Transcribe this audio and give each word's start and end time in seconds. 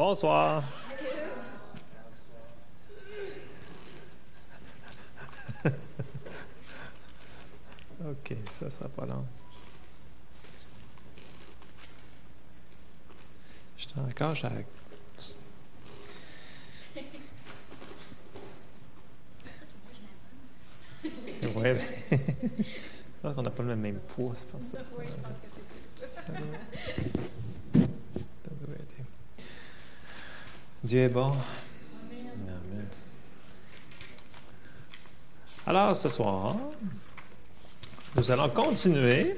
Bonsoir. 0.00 0.62
OK, 8.04 8.34
ça 8.50 8.70
sera 8.70 8.88
pas 8.88 9.04
long. 9.06 9.26
Je 13.76 13.82
suis 13.88 13.92
encore, 14.00 14.34
j'ai... 14.34 14.48
Ouais, 21.56 21.74
ben, 21.74 21.78
je 22.10 23.22
pense 23.22 23.34
qu'on 23.34 23.42
n'a 23.42 23.50
pas 23.50 23.62
le 23.62 23.76
même 23.76 23.98
poids, 24.00 24.32
c'est 24.34 24.50
pas 24.50 24.60
ça. 24.60 24.78
Oui, 24.98 25.04
je 25.08 25.22
pense 25.22 25.32
que 25.32 25.48
c'est 25.54 25.62
plus 25.64 25.80
ça. 25.94 26.06
Ça 26.06 26.22
doit- 26.32 26.38
ça 28.44 28.50
doit 28.60 28.74
aider. 28.74 29.04
Dieu 30.90 31.02
est 31.02 31.08
bon. 31.08 31.32
Alors, 35.64 35.94
ce 35.94 36.08
soir, 36.08 36.56
nous 38.16 38.28
allons 38.32 38.48
continuer 38.48 39.36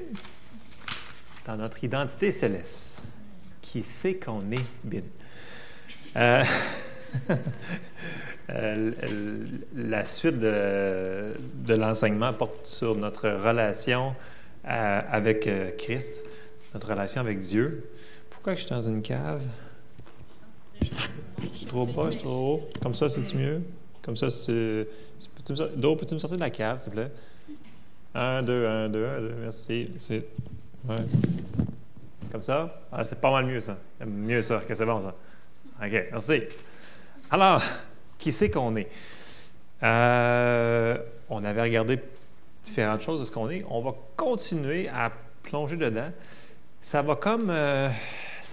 dans 1.45 1.55
notre 1.57 1.83
identité 1.83 2.31
céleste. 2.31 3.03
Qui 3.61 3.83
sait 3.83 4.15
qu'on 4.15 4.41
est 4.49 4.65
bin? 4.83 5.01
Euh, 6.15 6.43
euh, 8.49 9.45
la 9.75 10.01
suite 10.01 10.39
de, 10.39 11.35
l'enseignement 11.75 12.33
porte 12.33 12.65
sur 12.65 12.95
notre 12.95 13.29
relation 13.29 14.15
euh, 14.65 15.01
avec 15.07 15.47
Christ, 15.77 16.21
notre 16.73 16.89
relation 16.89 17.21
avec 17.21 17.37
Dieu. 17.37 17.91
Pourquoi 18.31 18.55
je 18.55 18.61
suis 18.61 18.69
dans 18.71 18.81
une 18.81 19.03
cave? 19.03 19.43
Trop 21.67 21.85
bas, 21.85 22.11
suis 22.11 22.21
trop 22.21 22.55
haut. 22.55 22.69
Comme 22.81 22.93
ça, 22.93 23.09
c'est-tu 23.09 23.37
mieux? 23.37 23.61
Comme 24.01 24.15
ça, 24.15 24.29
c'est. 24.29 24.87
Do, 25.75 25.95
peux-tu 25.95 26.13
me 26.13 26.19
sortir 26.19 26.37
de 26.37 26.43
la 26.43 26.49
cave, 26.49 26.77
s'il 26.77 26.91
te 26.91 26.95
plaît? 26.97 27.11
Un, 28.13 28.43
deux, 28.43 28.65
un, 28.65 28.89
deux, 28.89 29.05
un, 29.05 29.21
deux, 29.21 29.35
merci. 29.41 29.89
C'est. 29.97 30.25
Ouais. 30.87 30.95
Comme 32.31 32.41
ça? 32.41 32.83
Ah, 32.91 33.03
c'est 33.03 33.19
pas 33.19 33.31
mal 33.31 33.45
mieux, 33.45 33.59
ça. 33.59 33.77
Mieux 34.05 34.41
ça, 34.41 34.61
que 34.67 34.75
c'est 34.75 34.85
bon, 34.85 34.99
ça. 34.99 35.15
OK, 35.81 36.07
merci. 36.11 36.41
Alors, 37.31 37.61
qui 38.19 38.31
c'est 38.31 38.51
qu'on 38.51 38.75
est? 38.75 38.87
Euh, 39.81 40.97
on 41.29 41.43
avait 41.43 41.61
regardé 41.61 41.99
différentes 42.63 43.01
choses 43.01 43.19
de 43.19 43.25
ce 43.25 43.31
qu'on 43.31 43.49
est. 43.49 43.65
On 43.69 43.81
va 43.81 43.93
continuer 44.15 44.87
à 44.89 45.11
plonger 45.41 45.75
dedans. 45.75 46.09
Ça 46.79 47.01
va 47.01 47.15
comme, 47.15 47.49
euh, 47.49 47.89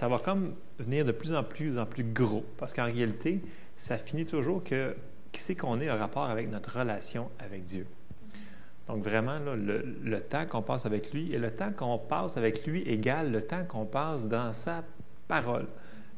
ça 0.01 0.07
va 0.07 0.17
comme 0.17 0.55
venir 0.79 1.05
de 1.05 1.11
plus 1.11 1.35
en 1.35 1.43
plus 1.43 1.77
en 1.77 1.85
plus 1.85 2.03
gros, 2.03 2.43
parce 2.57 2.73
qu'en 2.73 2.85
réalité, 2.85 3.39
ça 3.75 3.99
finit 3.99 4.25
toujours 4.25 4.63
que 4.63 4.95
qui 5.31 5.39
c'est 5.39 5.55
qu'on 5.55 5.79
est 5.79 5.89
a 5.89 5.95
rapport 5.95 6.23
avec 6.23 6.49
notre 6.49 6.79
relation 6.79 7.29
avec 7.37 7.65
Dieu. 7.65 7.85
Donc 8.87 9.03
vraiment, 9.03 9.37
le 9.55 10.19
temps 10.21 10.47
qu'on 10.47 10.63
passe 10.63 10.87
avec 10.87 11.13
lui 11.13 11.31
et 11.31 11.37
le 11.37 11.51
temps 11.51 11.71
qu'on 11.71 11.99
passe 11.99 12.35
avec 12.35 12.65
lui 12.65 12.81
égale 12.81 13.31
le 13.31 13.43
temps 13.43 13.63
qu'on 13.63 13.85
passe 13.85 14.27
dans 14.27 14.51
sa 14.53 14.83
parole. 15.27 15.67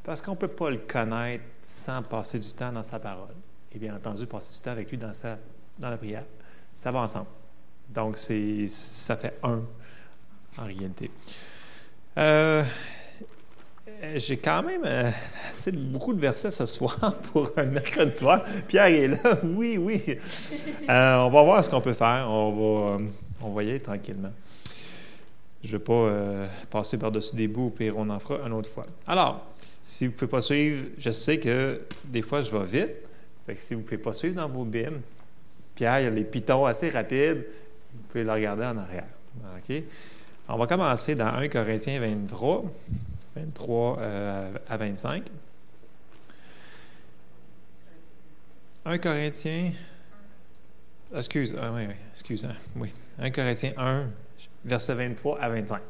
Parce 0.06 0.22
qu'on 0.22 0.32
ne 0.32 0.38
peut 0.38 0.48
pas 0.48 0.70
le 0.70 0.78
connaître 0.78 1.46
sans 1.62 2.04
passer 2.04 2.40
du 2.40 2.54
temps 2.54 2.72
dans 2.72 2.86
sa 2.86 3.00
parole. 3.00 3.36
Et 3.74 3.80
bien 3.80 3.94
entendu, 3.94 4.26
passer 4.28 4.54
du 4.54 4.62
temps 4.62 4.72
avec 4.72 4.92
lui 4.92 4.98
dans, 4.98 5.14
sa, 5.14 5.38
dans 5.78 5.90
la 5.90 5.98
prière. 5.98 6.24
Ça 6.74 6.90
va 6.90 7.02
ensemble. 7.02 7.28
Donc, 7.90 8.18
c'est, 8.18 8.66
ça 8.70 9.18
fait 9.18 9.38
un 9.44 9.62
en 10.58 10.64
réalité. 10.64 11.12
Euh, 12.18 12.64
j'ai 14.16 14.38
quand 14.38 14.64
même 14.64 14.84
euh, 14.86 15.10
beaucoup 15.74 16.14
de 16.14 16.20
versets 16.20 16.52
ce 16.52 16.66
soir 16.66 17.16
pour 17.32 17.52
un 17.58 17.66
mercredi 17.66 18.12
soir. 18.14 18.44
Pierre 18.68 18.88
est 18.88 19.08
là. 19.08 19.40
Oui, 19.44 19.78
oui. 19.78 20.02
Euh, 20.90 21.18
on 21.18 21.30
va 21.30 21.44
voir 21.44 21.64
ce 21.64 21.70
qu'on 21.70 21.82
peut 21.82 21.94
faire. 21.94 22.28
On 22.30 22.52
va, 22.52 22.96
euh, 22.96 23.08
on 23.42 23.60
y 23.60 23.70
aller 23.70 23.80
tranquillement. 23.80 24.32
Je 25.64 25.68
ne 25.68 25.72
vais 25.74 25.84
pas 25.84 25.94
euh, 25.94 26.46
passer 26.70 26.98
par-dessus 26.98 27.36
des 27.36 27.48
bouts, 27.48 27.70
puis 27.70 27.90
on 27.96 28.10
en 28.10 28.20
fera 28.20 28.46
une 28.46 28.54
autre 28.54 28.70
fois. 28.70 28.86
Alors, 29.08 29.48
si 29.82 30.08
vous 30.08 30.14
ne 30.14 30.18
pouvez 30.18 30.32
pas 30.32 30.42
suivre, 30.42 30.88
je 30.98 31.12
sais 31.12 31.40
que 31.40 31.82
des 32.04 32.22
fois, 32.22 32.42
je 32.42 32.52
vais 32.52 32.66
vite. 32.66 32.96
Fait 33.46 33.56
que 33.56 33.60
si 33.60 33.74
vous 33.74 33.82
ne 33.82 33.86
pouvez 33.86 33.98
pas 33.98 34.14
suivre 34.14 34.36
dans 34.36 34.50
vos 34.50 34.66
BIM, 34.66 35.02
Pierre, 35.76 36.00
il 36.00 36.04
y 36.04 36.08
a 36.08 36.10
les 36.10 36.24
pitons 36.24 36.66
assez 36.66 36.90
rapides. 36.90 37.46
Vous 37.94 38.04
pouvez 38.10 38.24
le 38.24 38.32
regarder 38.32 38.66
en 38.66 38.78
arrière. 38.78 39.08
On 40.50 40.58
va 40.58 40.68
commencer 40.68 41.16
dans 41.16 41.28
1 41.28 41.48
Corinthiens 41.48 42.00
23, 42.00 42.66
23 43.36 44.00
euh, 44.00 44.54
à 44.68 44.78
25. 44.78 45.24
1 48.86 48.98
Corinthiens. 48.98 49.72
Excuse, 51.16 51.56
ah, 51.60 51.72
oui, 51.74 51.84
excuse, 52.12 52.46
hein, 52.46 52.56
oui. 52.76 52.90
1 53.20 53.32
Corinthiens 53.32 53.74
1, 53.78 54.10
versets 54.66 54.96
23 54.96 55.40
à 55.40 55.50
25. 55.50 55.82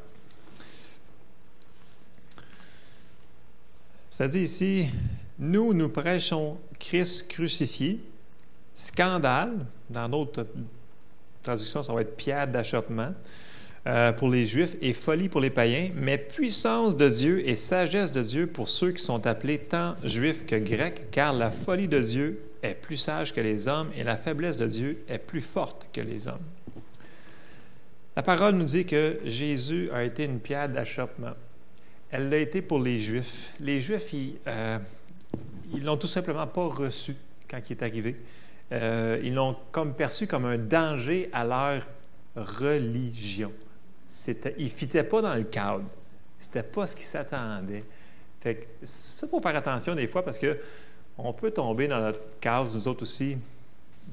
Ça 4.10 4.28
dit 4.28 4.40
ici, 4.40 4.90
nous, 5.38 5.74
nous 5.74 5.88
prêchons 5.88 6.58
Christ 6.78 7.28
crucifié, 7.30 8.00
scandale, 8.74 9.66
dans 9.90 10.08
d'autres 10.08 10.46
traductions, 11.42 11.82
ça 11.82 11.92
va 11.92 12.02
être 12.02 12.16
pierre 12.16 12.46
d'achoppement 12.46 13.12
euh, 13.86 14.12
pour 14.12 14.30
les 14.30 14.46
Juifs 14.46 14.76
et 14.80 14.94
folie 14.94 15.28
pour 15.28 15.40
les 15.40 15.50
païens, 15.50 15.90
mais 15.94 16.16
puissance 16.16 16.96
de 16.96 17.08
Dieu 17.08 17.46
et 17.46 17.54
sagesse 17.54 18.12
de 18.12 18.22
Dieu 18.22 18.46
pour 18.46 18.68
ceux 18.68 18.92
qui 18.92 19.02
sont 19.02 19.26
appelés 19.26 19.58
tant 19.58 19.94
juifs 20.02 20.46
que 20.46 20.56
grecs, 20.56 21.10
car 21.10 21.34
la 21.34 21.50
folie 21.50 21.88
de 21.88 22.00
Dieu 22.00 22.40
est 22.62 22.74
plus 22.74 22.96
sage 22.96 23.34
que 23.34 23.40
les 23.42 23.68
hommes 23.68 23.90
et 23.94 24.02
la 24.02 24.16
faiblesse 24.16 24.56
de 24.56 24.66
Dieu 24.66 25.04
est 25.08 25.18
plus 25.18 25.42
forte 25.42 25.86
que 25.92 26.00
les 26.00 26.28
hommes. 26.28 26.40
La 28.16 28.22
parole 28.22 28.54
nous 28.54 28.64
dit 28.64 28.86
que 28.86 29.18
Jésus 29.24 29.90
a 29.92 30.04
été 30.04 30.24
une 30.24 30.40
pierre 30.40 30.68
d'achoppement. 30.68 31.34
Elle 32.10 32.30
l'a 32.30 32.38
été 32.38 32.62
pour 32.62 32.78
les 32.78 33.00
Juifs. 33.00 33.52
Les 33.60 33.80
Juifs, 33.80 34.12
ils 34.12 34.36
euh, 34.46 34.78
l'ont 35.82 35.96
tout 35.96 36.06
simplement 36.06 36.46
pas 36.46 36.68
reçu 36.68 37.16
quand 37.50 37.58
il 37.68 37.72
est 37.72 37.82
arrivé. 37.82 38.16
Euh, 38.72 39.20
ils 39.22 39.34
l'ont 39.34 39.56
comme 39.72 39.94
perçu 39.94 40.26
comme 40.26 40.46
un 40.46 40.56
danger 40.56 41.28
à 41.32 41.44
leur 41.44 41.82
religion. 42.36 43.52
Ils 44.26 44.64
ne 44.64 44.68
fitaient 44.68 45.04
pas 45.04 45.22
dans 45.22 45.34
le 45.34 45.44
cadre. 45.44 45.84
C'était 46.38 46.62
pas 46.62 46.86
ce 46.86 46.94
qu'ils 46.94 47.04
s'attendaient. 47.04 47.84
Fait 48.40 48.56
que 48.56 48.64
ça, 48.82 49.26
faut 49.26 49.40
faire 49.40 49.56
attention 49.56 49.94
des 49.94 50.06
fois 50.06 50.24
parce 50.24 50.38
que 50.38 50.58
on 51.16 51.32
peut 51.32 51.50
tomber 51.50 51.88
dans 51.88 52.00
notre 52.00 52.20
cadre, 52.40 52.70
nous 52.72 52.88
autres 52.88 53.02
aussi, 53.02 53.38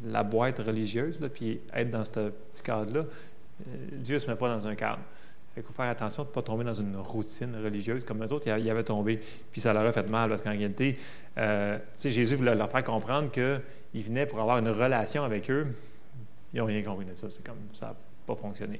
la 0.05 0.23
boîte 0.23 0.59
religieuse, 0.59 1.19
puis 1.33 1.59
être 1.73 1.89
dans 1.89 2.05
ce 2.05 2.29
petit 2.29 2.63
cadre-là. 2.63 3.01
Euh, 3.01 3.75
Dieu 3.93 4.15
ne 4.15 4.19
se 4.19 4.29
met 4.29 4.35
pas 4.35 4.49
dans 4.49 4.67
un 4.67 4.75
cadre. 4.75 4.99
Il 5.57 5.63
faut 5.63 5.73
faire 5.73 5.89
attention 5.89 6.23
de 6.23 6.29
ne 6.29 6.33
pas 6.33 6.41
tomber 6.41 6.63
dans 6.63 6.73
une 6.73 6.95
routine 6.95 7.53
religieuse 7.61 8.05
comme 8.05 8.23
eux 8.23 8.31
autres, 8.31 8.47
ils 8.47 8.69
avaient 8.69 8.83
tombé, 8.83 9.19
puis 9.51 9.59
ça 9.59 9.73
leur 9.73 9.85
a 9.85 9.91
fait 9.91 10.09
mal 10.09 10.29
parce 10.29 10.41
qu'en 10.41 10.51
réalité, 10.51 10.97
euh, 11.37 11.77
Jésus 11.97 12.35
voulait 12.35 12.55
leur 12.55 12.69
faire 12.69 12.85
comprendre 12.85 13.29
qu'il 13.29 14.03
venait 14.03 14.25
pour 14.25 14.39
avoir 14.39 14.59
une 14.59 14.69
relation 14.69 15.23
avec 15.23 15.51
eux. 15.51 15.67
Ils 16.53 16.59
n'ont 16.59 16.65
rien 16.65 16.81
compris 16.83 17.05
de 17.05 17.13
ça. 17.13 17.27
C'est 17.29 17.45
comme 17.45 17.57
ça 17.73 17.87
n'a 17.87 17.95
pas 18.25 18.35
fonctionné. 18.35 18.79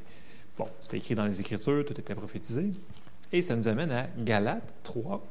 Bon, 0.57 0.68
c'était 0.80 0.98
écrit 0.98 1.15
dans 1.15 1.25
les 1.25 1.39
Écritures, 1.39 1.86
tout 1.86 2.00
était 2.00 2.15
prophétisé. 2.15 2.71
Et 3.31 3.42
ça 3.42 3.56
nous 3.56 3.68
amène 3.68 3.92
à 3.92 4.07
Galates 4.18 4.74
3, 4.83 5.25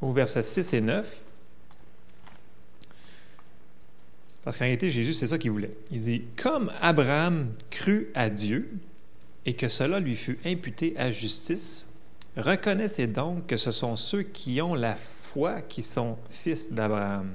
au 0.00 0.12
verset 0.12 0.42
6 0.42 0.72
et 0.74 0.80
9. 0.80 1.24
Parce 4.44 4.58
qu'en 4.58 4.64
réalité, 4.64 4.90
Jésus, 4.90 5.14
c'est 5.14 5.28
ça 5.28 5.38
qu'il 5.38 5.50
voulait. 5.50 5.70
Il 5.90 6.00
dit 6.00 6.24
Comme 6.36 6.70
Abraham 6.80 7.52
crut 7.70 8.08
à 8.14 8.28
Dieu 8.28 8.70
et 9.46 9.54
que 9.54 9.68
cela 9.68 10.00
lui 10.00 10.16
fut 10.16 10.38
imputé 10.44 10.94
à 10.98 11.10
justice, 11.10 11.94
reconnaissez 12.36 13.06
donc 13.06 13.46
que 13.46 13.56
ce 13.56 13.72
sont 13.72 13.96
ceux 13.96 14.22
qui 14.22 14.60
ont 14.60 14.74
la 14.74 14.94
foi 14.94 15.60
qui 15.62 15.82
sont 15.82 16.18
fils 16.28 16.72
d'Abraham. 16.72 17.30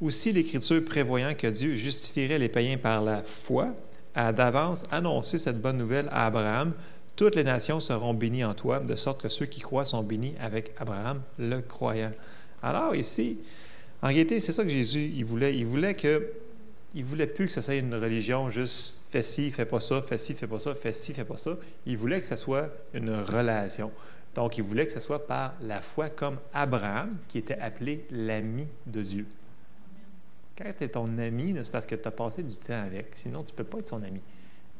Aussi, 0.00 0.32
l'Écriture 0.32 0.84
prévoyant 0.84 1.34
que 1.34 1.46
Dieu 1.46 1.74
justifierait 1.74 2.38
les 2.38 2.50
païens 2.50 2.76
par 2.76 3.02
la 3.02 3.22
foi, 3.22 3.66
a 4.14 4.32
d'avance 4.32 4.84
annoncé 4.90 5.38
cette 5.38 5.60
bonne 5.60 5.78
nouvelle 5.78 6.08
à 6.10 6.26
Abraham. 6.26 6.72
Toutes 7.16 7.34
les 7.34 7.44
nations 7.44 7.80
seront 7.80 8.14
bénies 8.14 8.44
en 8.44 8.54
toi, 8.54 8.78
de 8.80 8.94
sorte 8.94 9.22
que 9.22 9.28
ceux 9.28 9.46
qui 9.46 9.60
croient 9.60 9.84
sont 9.84 10.02
bénis 10.02 10.34
avec 10.40 10.74
Abraham, 10.78 11.22
le 11.38 11.60
croyant. 11.60 12.12
Alors 12.62 12.94
ici, 12.94 13.38
en 14.02 14.08
réalité, 14.08 14.40
c'est 14.40 14.52
ça 14.52 14.64
que 14.64 14.70
Jésus 14.70 15.12
il 15.14 15.24
voulait. 15.24 15.56
Il 15.56 15.66
voulait 15.66 15.94
que, 15.94 16.30
il 16.94 17.04
voulait 17.04 17.26
plus 17.26 17.46
que 17.46 17.52
ce 17.52 17.60
soit 17.60 17.74
une 17.74 17.94
religion 17.94 18.50
juste 18.50 18.96
fais 19.10 19.22
ci, 19.22 19.50
fais 19.50 19.64
pas 19.64 19.80
ça, 19.80 20.02
fais 20.02 20.18
ci, 20.18 20.34
fais 20.34 20.46
pas 20.46 20.58
ça, 20.58 20.74
fais 20.74 20.92
ci, 20.92 21.14
fais 21.14 21.24
pas 21.24 21.36
ça. 21.36 21.56
Il 21.86 21.96
voulait 21.96 22.20
que 22.20 22.26
ce 22.26 22.36
soit 22.36 22.70
une 22.92 23.14
relation. 23.14 23.92
Donc, 24.34 24.58
il 24.58 24.64
voulait 24.64 24.86
que 24.86 24.92
ce 24.92 25.00
soit 25.00 25.26
par 25.26 25.54
la 25.62 25.80
foi 25.80 26.10
comme 26.10 26.36
Abraham, 26.52 27.16
qui 27.28 27.38
était 27.38 27.58
appelé 27.58 28.06
l'ami 28.10 28.68
de 28.86 29.02
Dieu. 29.02 29.26
Quand 30.56 30.64
tu 30.76 30.84
es 30.84 30.88
ton 30.88 31.06
ami, 31.18 31.54
c'est 31.56 31.70
parce 31.70 31.86
que 31.86 31.94
tu 31.94 32.08
as 32.08 32.10
passé 32.10 32.42
du 32.42 32.56
temps 32.56 32.82
avec. 32.82 33.10
Sinon, 33.14 33.42
tu 33.42 33.52
ne 33.52 33.56
peux 33.56 33.64
pas 33.64 33.78
être 33.78 33.88
son 33.88 34.02
ami. 34.02 34.20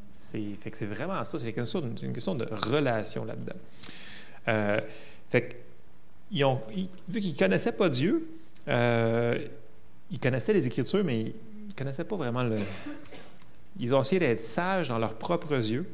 C'est, 0.09 0.55
fait 0.55 0.71
que 0.71 0.77
c'est 0.77 0.87
vraiment 0.87 1.23
ça. 1.25 1.39
C'est 1.39 1.49
une 1.49 1.55
question, 1.55 1.83
une 2.03 2.13
question 2.13 2.35
de 2.35 2.47
relation 2.71 3.25
là-dedans. 3.25 3.59
Euh, 4.49 4.81
Fait 5.29 5.63
ont, 6.43 6.61
vu 7.09 7.21
qu'ils 7.21 7.33
ne 7.33 7.39
connaissaient 7.39 7.73
pas 7.73 7.89
Dieu, 7.89 8.27
euh, 8.69 9.39
ils 10.11 10.19
connaissaient 10.19 10.55
les 10.55 10.67
Écritures, 10.67 11.05
mais 11.05 11.21
ils 11.21 11.35
ne 11.69 11.73
connaissaient 11.77 12.05
pas 12.05 12.17
vraiment 12.17 12.43
le. 12.43 12.57
Ils 13.79 13.95
ont 13.95 14.01
essayé 14.01 14.19
d'être 14.19 14.41
sages 14.41 14.89
dans 14.89 14.99
leurs 14.99 15.15
propres 15.15 15.55
yeux. 15.55 15.87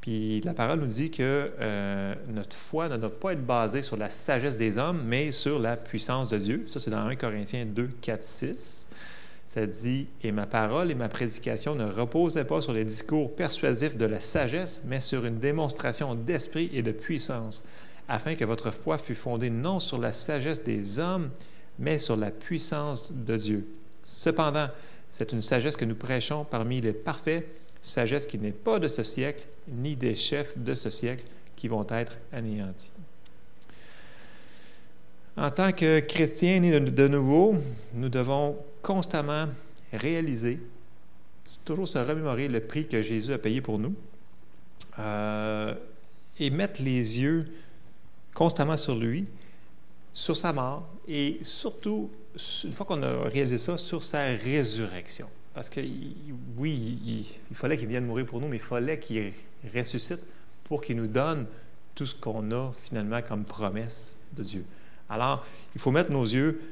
Puis 0.00 0.40
la 0.40 0.52
parole 0.52 0.80
nous 0.80 0.86
dit 0.86 1.10
que 1.10 1.52
euh, 1.60 2.14
notre 2.28 2.56
foi 2.56 2.88
ne 2.88 2.96
doit 2.96 3.20
pas 3.20 3.34
être 3.34 3.46
basée 3.46 3.82
sur 3.82 3.96
la 3.96 4.10
sagesse 4.10 4.56
des 4.56 4.76
hommes, 4.76 5.02
mais 5.06 5.30
sur 5.30 5.60
la 5.60 5.76
puissance 5.76 6.28
de 6.28 6.38
Dieu. 6.38 6.64
Ça, 6.66 6.80
c'est 6.80 6.90
dans 6.90 7.06
1 7.06 7.14
Corinthiens 7.14 7.66
2, 7.66 7.88
4, 8.00 8.22
6. 8.22 8.88
Ça 9.52 9.66
dit 9.66 10.06
Et 10.22 10.32
ma 10.32 10.46
parole 10.46 10.90
et 10.90 10.94
ma 10.94 11.10
prédication 11.10 11.74
ne 11.74 11.84
reposaient 11.84 12.46
pas 12.46 12.62
sur 12.62 12.72
les 12.72 12.86
discours 12.86 13.36
persuasifs 13.36 13.98
de 13.98 14.06
la 14.06 14.18
sagesse, 14.18 14.84
mais 14.86 14.98
sur 14.98 15.26
une 15.26 15.40
démonstration 15.40 16.14
d'esprit 16.14 16.70
et 16.72 16.80
de 16.80 16.90
puissance, 16.90 17.64
afin 18.08 18.34
que 18.34 18.46
votre 18.46 18.70
foi 18.70 18.96
fût 18.96 19.14
fondée 19.14 19.50
non 19.50 19.78
sur 19.78 19.98
la 19.98 20.14
sagesse 20.14 20.64
des 20.64 20.98
hommes, 20.98 21.28
mais 21.78 21.98
sur 21.98 22.16
la 22.16 22.30
puissance 22.30 23.12
de 23.12 23.36
Dieu. 23.36 23.64
Cependant, 24.04 24.68
c'est 25.10 25.32
une 25.32 25.42
sagesse 25.42 25.76
que 25.76 25.84
nous 25.84 25.96
prêchons 25.96 26.46
parmi 26.50 26.80
les 26.80 26.94
parfaits 26.94 27.46
sagesse 27.82 28.26
qui 28.26 28.38
n'est 28.38 28.52
pas 28.52 28.78
de 28.78 28.88
ce 28.88 29.02
siècle, 29.02 29.44
ni 29.68 29.96
des 29.96 30.14
chefs 30.14 30.56
de 30.56 30.74
ce 30.74 30.88
siècle 30.88 31.26
qui 31.56 31.68
vont 31.68 31.86
être 31.90 32.18
anéantis. 32.32 32.92
En 35.36 35.50
tant 35.50 35.72
que 35.72 36.00
chrétiens 36.00 36.58
de 36.58 37.08
nouveau, 37.08 37.54
nous 37.92 38.08
devons 38.08 38.56
constamment 38.82 39.46
réaliser, 39.92 40.60
toujours 41.64 41.88
se 41.88 41.98
remémorer 41.98 42.48
le 42.48 42.60
prix 42.60 42.86
que 42.86 43.00
Jésus 43.02 43.32
a 43.32 43.38
payé 43.38 43.60
pour 43.60 43.78
nous 43.78 43.94
euh, 44.98 45.74
et 46.38 46.50
mettre 46.50 46.82
les 46.82 47.20
yeux 47.20 47.46
constamment 48.34 48.76
sur 48.76 48.96
lui, 48.96 49.24
sur 50.12 50.36
sa 50.36 50.52
mort 50.52 50.88
et 51.08 51.38
surtout, 51.42 52.10
une 52.64 52.72
fois 52.72 52.86
qu'on 52.86 53.02
a 53.02 53.28
réalisé 53.28 53.58
ça, 53.58 53.78
sur 53.78 54.02
sa 54.02 54.24
résurrection. 54.24 55.28
Parce 55.54 55.68
que 55.68 55.80
oui, 56.56 57.26
il, 57.50 57.56
fallait 57.56 57.76
qu'il 57.76 57.88
vienne 57.88 58.06
mourir 58.06 58.24
pour 58.24 58.40
nous, 58.40 58.48
mais 58.48 58.56
il 58.56 58.62
fallait 58.62 58.98
qu'il 58.98 59.32
ressuscite 59.74 60.20
pour 60.64 60.80
qu'il 60.80 60.96
nous 60.96 61.06
donne 61.06 61.46
tout 61.94 62.06
ce 62.06 62.14
qu'on 62.14 62.50
a 62.52 62.72
finalement 62.72 63.20
comme 63.20 63.44
promesse 63.44 64.18
de 64.32 64.42
Dieu. 64.42 64.64
Alors, 65.10 65.44
il 65.74 65.80
faut 65.80 65.90
mettre 65.90 66.10
nos 66.10 66.24
yeux 66.24 66.62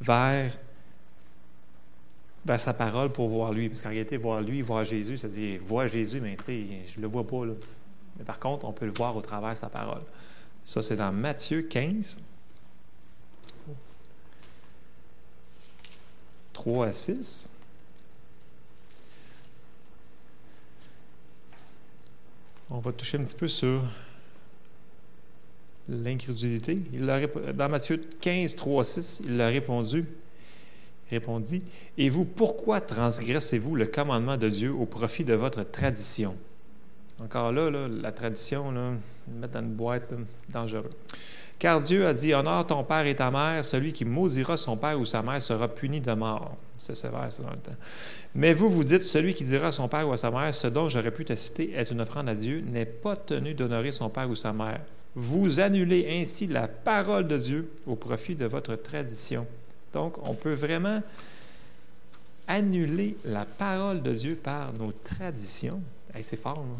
vers, 0.00 0.56
vers 2.44 2.60
sa 2.60 2.74
parole 2.74 3.12
pour 3.12 3.28
voir 3.28 3.52
lui. 3.52 3.68
Parce 3.68 3.82
qu'en 3.82 3.90
réalité, 3.90 4.16
voir 4.16 4.40
lui, 4.40 4.62
voir 4.62 4.84
Jésus, 4.84 5.18
ça 5.18 5.28
dit 5.28 5.58
voir 5.58 5.88
Jésus, 5.88 6.20
mais 6.20 6.36
tu 6.36 6.44
sais, 6.44 6.66
je 6.86 6.96
ne 6.98 7.02
le 7.02 7.08
vois 7.08 7.26
pas. 7.26 7.44
Là. 7.44 7.54
Mais 8.18 8.24
par 8.24 8.38
contre, 8.38 8.66
on 8.66 8.72
peut 8.72 8.86
le 8.86 8.92
voir 8.92 9.16
au 9.16 9.22
travers 9.22 9.54
de 9.54 9.58
sa 9.58 9.68
parole. 9.68 10.02
Ça, 10.64 10.82
c'est 10.82 10.96
dans 10.96 11.12
Matthieu 11.12 11.62
15. 11.62 12.18
3 16.52 16.86
à 16.86 16.92
6. 16.92 17.56
On 22.68 22.78
va 22.78 22.92
toucher 22.92 23.18
un 23.18 23.22
petit 23.22 23.34
peu 23.34 23.48
sur 23.48 23.82
l'incrédulité. 25.88 26.74
Dans 26.74 27.68
Matthieu 27.68 27.96
15, 28.20 28.54
3, 28.56 28.84
6, 28.84 29.22
il 29.26 29.40
a 29.40 29.48
répondu, 29.48 30.04
répondit, 31.10 31.62
Et 31.98 32.08
vous, 32.08 32.24
pourquoi 32.24 32.80
transgressez-vous 32.80 33.76
le 33.76 33.86
commandement 33.86 34.36
de 34.36 34.48
Dieu 34.48 34.72
au 34.72 34.86
profit 34.86 35.24
de 35.24 35.34
votre 35.34 35.62
tradition? 35.62 36.36
Encore 37.22 37.52
là, 37.52 37.70
la 37.70 38.12
tradition, 38.12 38.70
là, 38.70 38.94
mettre 39.40 39.52
dans 39.52 39.60
une 39.60 39.74
boîte, 39.74 40.12
dangereux. 40.48 40.90
Car 41.58 41.82
Dieu 41.82 42.06
a 42.06 42.14
dit, 42.14 42.32
honore 42.32 42.66
ton 42.66 42.82
père 42.84 43.04
et 43.06 43.14
ta 43.14 43.30
mère, 43.30 43.62
celui 43.62 43.92
qui 43.92 44.06
maudira 44.06 44.56
son 44.56 44.78
père 44.78 44.98
ou 44.98 45.04
sa 45.04 45.20
mère 45.20 45.42
sera 45.42 45.68
puni 45.68 46.00
de 46.00 46.12
mort. 46.12 46.56
C'est 46.78 46.94
sévère, 46.94 47.30
ça, 47.30 47.42
dans 47.42 47.50
le 47.50 47.58
temps. 47.58 47.76
Mais 48.34 48.54
vous, 48.54 48.70
vous 48.70 48.82
dites, 48.82 49.02
celui 49.02 49.34
qui 49.34 49.44
dira 49.44 49.68
à 49.68 49.72
son 49.72 49.86
père 49.86 50.08
ou 50.08 50.12
à 50.12 50.16
sa 50.16 50.30
mère, 50.30 50.54
ce 50.54 50.68
dont 50.68 50.88
j'aurais 50.88 51.10
pu 51.10 51.26
te 51.26 51.34
citer 51.34 51.74
est 51.74 51.90
une 51.90 52.00
offrande 52.00 52.30
à 52.30 52.34
Dieu, 52.34 52.62
n'est 52.66 52.86
pas 52.86 53.14
tenu 53.14 53.52
d'honorer 53.52 53.92
son 53.92 54.08
père 54.08 54.30
ou 54.30 54.36
sa 54.36 54.54
mère. 54.54 54.80
Vous 55.14 55.60
annulez 55.60 56.06
ainsi 56.22 56.46
la 56.46 56.66
parole 56.66 57.28
de 57.28 57.36
Dieu 57.36 57.70
au 57.86 57.94
profit 57.94 58.36
de 58.36 58.46
votre 58.46 58.76
tradition. 58.76 59.46
Donc, 59.92 60.16
on 60.26 60.34
peut 60.34 60.54
vraiment 60.54 61.02
annuler 62.46 63.16
la 63.24 63.44
parole 63.44 64.02
de 64.02 64.12
Dieu 64.12 64.34
par 64.34 64.72
nos 64.72 64.92
traditions. 64.92 65.80
c'est 66.20 66.40
fort, 66.40 66.64
non? 66.64 66.78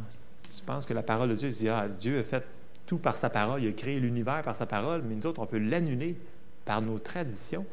Tu 0.51 0.63
penses 0.65 0.85
que 0.85 0.95
la 0.95 1.03
parole 1.03 1.29
de 1.29 1.35
Dieu, 1.35 1.49
dit, 1.49 1.69
ah, 1.69 1.87
Dieu 1.87 2.19
a 2.19 2.25
fait 2.25 2.45
tout 2.87 2.99
par 2.99 3.15
sa 3.15 3.31
parole, 3.31 3.63
il 3.63 3.69
a 3.69 3.73
créé 3.73 4.01
l'univers 4.01 4.43
par 4.43 4.57
sa 4.57 4.67
parole, 4.67 5.03
mais 5.03 5.15
nous 5.15 5.27
autres, 5.27 5.41
on 5.41 5.47
peut 5.47 5.59
l'annuler 5.59 6.17
par 6.65 6.83
nos 6.83 6.99
traditions. 6.99 7.65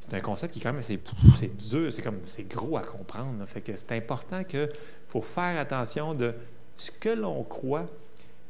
C'est 0.00 0.14
un 0.14 0.20
concept 0.20 0.54
qui, 0.54 0.60
quand 0.60 0.72
même, 0.72 0.82
c'est, 0.82 1.00
dur, 1.68 1.92
c'est 1.92 2.02
comme, 2.02 2.20
c'est 2.22 2.44
gros 2.44 2.76
à 2.76 2.82
comprendre. 2.82 3.44
Fait 3.46 3.60
que 3.60 3.74
c'est 3.74 3.92
important 3.92 4.44
qu'il 4.44 4.68
faut 5.08 5.20
faire 5.20 5.58
attention 5.58 6.14
de 6.14 6.30
ce 6.76 6.92
que 6.92 7.08
l'on 7.08 7.42
croit, 7.42 7.86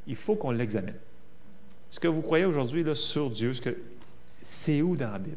il 0.07 0.17
faut 0.17 0.37
qu'on 0.37 0.51
l'examine. 0.51 0.97
Ce 1.89 1.99
que 1.99 2.09
vous 2.09 2.21
croyez 2.21 2.45
aujourd'hui 2.45 2.85
là, 2.85 2.95
sur 2.95 3.31
Dieu, 3.31 3.55
ce 3.55 3.63
que, 3.63 3.79
c'est 4.43 4.83
où 4.83 4.97
dans 4.97 5.13
la 5.13 5.19
Bible? 5.19 5.37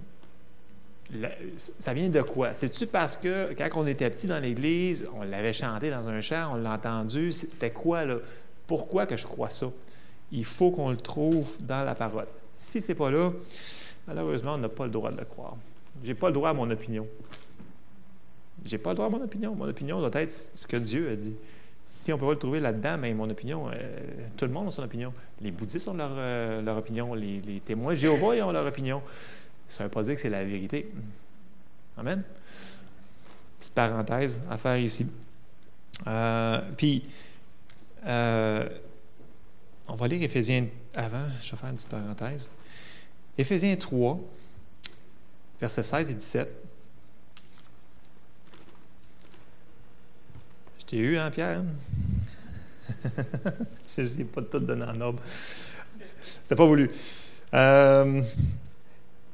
Ça 1.56 1.94
vient 1.94 2.10
de 2.10 2.22
quoi? 2.22 2.54
C'est-tu 2.54 2.86
parce 2.88 3.18
que 3.18 3.54
quand 3.54 3.70
on 3.76 3.88
était 3.88 4.10
petit 4.10 4.28
dans 4.28 4.40
l'Église, 4.40 5.08
on 5.16 5.24
l'avait 5.24 5.54
chanté 5.54 5.90
dans 5.90 6.08
un 6.08 6.22
chant, 6.22 6.52
on 6.54 6.58
l'a 6.58 6.74
entendu, 6.74 7.32
c'était 7.32 7.72
quoi 7.72 8.06
là? 8.06 8.18
Pourquoi 8.68 9.08
que 9.08 9.18
je 9.18 9.26
crois 9.26 9.50
ça? 9.50 9.68
il 10.32 10.46
faut 10.46 10.72
qu'on 10.72 10.92
le 10.92 10.98
trouve 10.98 11.48
dans 11.62 11.84
la 11.84 11.96
parole. 11.96 12.28
Si 12.54 12.82
ce 12.82 12.92
n'est 12.92 12.98
pas 12.98 13.12
là, 13.12 13.32
malheureusement, 14.08 14.56
on 14.56 14.58
n'a 14.58 14.70
pas 14.70 14.86
le 14.86 14.92
droit 14.92 15.12
de 15.12 15.18
le 15.18 15.26
croire. 15.26 15.56
Je 16.04 16.10
n'ai 16.10 16.14
pas 16.16 16.28
le 16.28 16.34
droit 16.34 16.50
à 16.50 16.54
mon 16.54 16.70
opinion. 16.70 17.08
Je 18.66 18.76
n'ai 18.76 18.78
pas 18.78 18.92
le 18.92 18.96
droit 18.96 19.08
à 19.08 19.10
mon 19.10 19.24
opinion. 19.24 19.56
Mon 19.56 19.68
opinion 19.68 20.00
doit 20.00 20.22
être 20.22 20.32
ce 20.32 20.68
que 20.68 20.78
Dieu 20.78 21.10
a 21.10 21.16
dit. 21.16 21.36
Si 21.84 22.14
on 22.14 22.18
peut 22.18 22.26
pas 22.26 22.34
le 22.34 22.38
trouver 22.38 22.60
là-dedans, 22.60 22.98
mais 23.00 23.14
mon 23.14 23.30
opinion, 23.30 23.70
euh, 23.70 23.74
tout 24.38 24.46
le 24.46 24.52
monde 24.52 24.68
a 24.68 24.70
son 24.70 24.84
opinion. 24.84 25.12
Les 25.42 25.50
bouddhistes 25.50 25.88
ont 25.88 25.94
leur, 25.94 26.12
euh, 26.16 26.78
opinion, 26.78 27.16
les, 27.16 27.62
témoins 27.66 27.96
Jéhovah 27.96 28.46
ont 28.46 28.52
leur 28.52 28.68
opinion. 28.68 29.02
Ça 29.70 29.84
ne 29.84 29.88
veut 29.88 29.92
pas 29.92 30.04
dire 30.04 30.16
que 30.16 30.20
c'est 30.20 30.30
la 30.30 30.44
vérité. 30.44 30.92
Amen. 31.96 32.24
Petite 33.58 33.74
parenthèse 33.74 34.42
à 34.50 34.58
faire 34.58 34.78
ici. 34.78 35.10
Euh, 36.08 36.62
puis, 36.76 37.04
on 38.06 39.96
va 39.96 40.08
lire 40.08 40.22
Éphésiens 40.24 40.68
avant, 40.96 41.26
je 41.42 41.52
vais 41.52 41.58
faire 41.58 41.70
une 41.70 41.76
petite 41.76 41.90
parenthèse. 41.90 42.50
Éphésiens 43.38 43.76
3, 43.76 44.20
versets 45.62 45.84
16 45.84 46.12
et 46.12 46.16
17. 46.16 46.50
Je 50.80 50.86
t'ai 50.86 50.98
eu, 50.98 51.18
hein, 51.18 51.30
Pierre? 51.30 51.64
je 53.98 54.02
n'ai 54.02 54.26
pas 54.26 54.42
tout 54.42 54.60
donné 54.60 54.84
en 54.84 55.00
ordre. 55.00 55.22
C'était 56.44 56.56
pas 56.56 56.66
voulu. 56.66 56.90
Euh, 57.54 58.22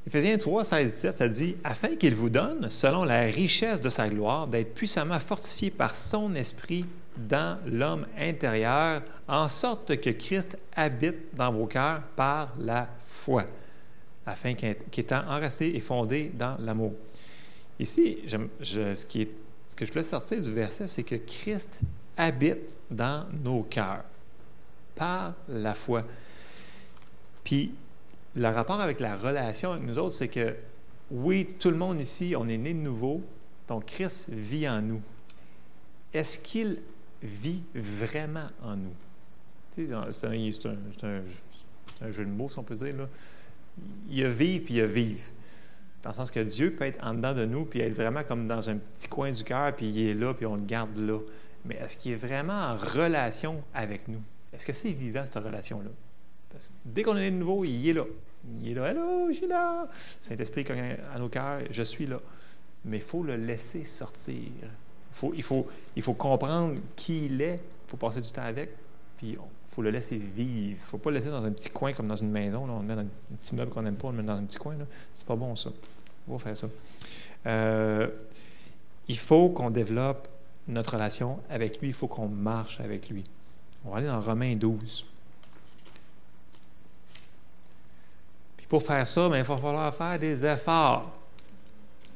Éphésiens 0.08 0.38
3, 0.38 0.64
16 0.64 0.86
17, 0.86 1.14
ça 1.14 1.28
dit 1.28 1.56
Afin 1.64 1.96
qu'il 1.96 2.14
vous 2.14 2.30
donne, 2.30 2.70
selon 2.70 3.04
la 3.04 3.22
richesse 3.22 3.82
de 3.82 3.90
sa 3.90 4.08
gloire, 4.08 4.48
d'être 4.48 4.76
puissamment 4.76 5.20
fortifié 5.20 5.72
par 5.72 5.96
son 5.96 6.36
esprit 6.36 6.86
dans 7.18 7.58
l'homme 7.66 8.06
intérieur, 8.18 9.02
en 9.28 9.50
sorte 9.50 10.00
que 10.00 10.12
Christ 10.12 10.58
habite 10.76 11.34
dans 11.36 11.52
vos 11.52 11.66
cœurs 11.66 12.04
par 12.16 12.54
la 12.60 12.88
foi, 13.00 13.46
afin 14.28 14.54
qu'étant 14.54 15.24
enraciné 15.28 15.76
et 15.76 15.80
fondé 15.80 16.32
dans 16.36 16.56
l'amour. 16.60 16.94
Ici, 17.80 18.20
ce, 18.28 18.94
ce 18.94 19.76
que 19.76 19.86
je 19.86 19.92
voulais 19.92 20.04
sortir 20.04 20.40
du 20.40 20.52
verset, 20.52 20.88
c'est 20.88 21.04
que 21.04 21.16
Christ 21.16 21.80
habite 22.16 22.60
dans 22.92 23.26
nos 23.44 23.64
cœurs 23.64 24.04
par 24.96 25.34
la 25.50 25.74
foi. 25.74 26.02
Puis, 27.44 27.74
le 28.36 28.48
rapport 28.50 28.82
avec 28.82 29.00
la 29.00 29.16
relation 29.16 29.72
avec 29.72 29.86
nous 29.86 29.98
autres, 29.98 30.14
c'est 30.14 30.28
que 30.28 30.56
oui, 31.12 31.48
tout 31.60 31.70
le 31.70 31.78
monde 31.78 32.02
ici, 32.02 32.36
on 32.38 32.48
est 32.48 32.58
né 32.58 32.74
de 32.74 32.80
nouveau, 32.80 33.24
donc 33.68 33.86
Christ 33.86 34.30
vit 34.30 34.68
en 34.68 34.82
nous. 34.82 35.02
Est-ce 36.14 36.40
qu'il 36.40 36.82
vit 37.22 37.64
vraiment 37.74 38.48
en 38.62 38.76
nous? 38.76 38.96
C'est 39.72 39.92
un, 39.92 40.12
jeu 42.12 42.26
de 42.26 42.30
mots, 42.30 42.50
si 42.50 42.60
on 42.60 42.64
peut 42.64 42.76
dire. 42.76 42.96
Là. 42.96 43.10
Il 44.10 44.20
y 44.20 44.24
a 44.24 44.30
vivre, 44.30 44.64
puis 44.66 44.76
il 44.76 44.78
y 44.78 44.82
a 44.82 44.88
vivre. 44.88 45.22
Dans 46.02 46.12
le 46.12 46.16
sens 46.16 46.32
que 46.32 46.40
Dieu 46.40 46.72
peut 46.72 46.86
être 46.86 47.06
en 47.06 47.14
dedans 47.14 47.34
de 47.34 47.46
nous, 47.46 47.66
puis 47.66 47.82
être 47.82 47.94
vraiment 47.94 48.24
comme 48.24 48.48
dans 48.48 48.70
un 48.70 48.78
petit 48.78 49.08
coin 49.08 49.32
du 49.32 49.44
cœur, 49.44 49.76
puis 49.76 49.90
il 49.90 50.10
est 50.10 50.14
là, 50.14 50.34
puis 50.34 50.46
on 50.46 50.56
le 50.56 50.66
garde 50.66 50.98
là. 50.98 51.20
Mais 51.66 51.76
est-ce 51.76 51.98
qu'il 51.98 52.12
est 52.12 52.16
vraiment 52.16 52.54
en 52.54 52.78
relation 52.78 53.64
avec 53.74 54.08
nous? 54.08 54.22
Est-ce 54.54 54.66
que 54.66 54.74
c'est 54.74 54.92
vivant, 54.92 55.26
cette 55.26 55.44
relation-là? 55.44 55.90
dès 56.86 57.04
qu'on 57.04 57.18
est 57.18 57.32
de 57.32 57.36
nouveau, 57.36 57.66
il 57.66 57.90
est 57.90 57.94
là. 57.94 58.06
Il 58.62 58.72
est 58.72 58.74
là, 58.74 58.92
hello, 58.92 59.28
je 59.30 59.34
suis 59.34 59.48
là. 59.48 59.88
Saint-Esprit 60.22 60.66
à 61.14 61.20
nos 61.20 61.30
cœurs, 61.30 61.62
je 61.70 61.84
suis 61.84 62.06
là. 62.06 62.20
Mais 62.86 62.98
il 62.98 63.04
faut 63.04 63.24
le 63.24 63.36
laisser 63.36 63.84
sortir 63.84 64.44
il, 65.34 65.44
faut, 65.44 66.14
comprendre 66.14 66.76
qui 66.96 67.26
il 67.26 67.42
est, 67.42 67.56
il 67.56 67.90
faut 67.90 67.98
passer 67.98 68.22
du 68.22 68.30
temps 68.30 68.44
avec, 68.44 68.72
puis 69.18 69.32
il 69.32 69.38
faut 69.68 69.82
le 69.82 69.90
laisser 69.90 70.18
vivre. 70.18 70.70
Il 70.70 70.72
ne 70.72 70.80
faut 70.80 70.98
pas 70.98 71.10
le 71.12 71.18
laisser 71.18 71.30
dans 71.30 71.44
un 71.44 71.52
petit 71.52 71.70
coin 71.70 71.94
comme 71.94 72.08
dans 72.08 72.16
une 72.16 72.32
maison. 72.32 72.66
On 72.70 72.80
le 72.80 72.86
met 72.86 72.96
dans 72.96 73.02
un 73.02 73.36
petit 73.40 73.56
meuble 73.56 73.72
qu'on 73.72 73.82
n'aime 73.82 73.96
pas, 73.96 74.10
on 74.10 74.12
le 74.12 74.18
met 74.18 74.24
dans 74.24 74.38
un 74.38 74.44
petit 74.44 74.58
coin. 74.58 74.76
C'est 75.14 75.28
pas 75.28 75.36
bon, 75.36 75.56
ça. 75.56 75.70
On 76.28 76.34
va 76.34 76.40
faire 76.40 76.58
ça. 76.58 76.68
Euh, 77.48 78.08
il 79.08 79.18
faut 79.18 79.50
qu'on 79.50 79.70
développe 79.70 80.28
notre 80.68 80.94
relation 80.94 81.40
avec 81.50 81.80
lui. 81.80 81.90
Il 81.90 81.94
faut 81.94 82.08
qu'on 82.08 82.28
marche 82.28 82.80
avec 82.80 83.10
lui. 83.10 83.24
On 83.86 83.92
va 83.92 83.98
aller 83.98 84.08
dans 84.08 84.20
Romains 84.20 84.56
12. 84.56 85.06
Pour 88.70 88.84
faire 88.84 89.06
ça, 89.06 89.30
ben, 89.30 89.38
il 89.38 89.44
va 89.44 89.58
falloir 89.58 89.94
faire 89.94 90.20
des 90.20 90.46
efforts. 90.46 91.12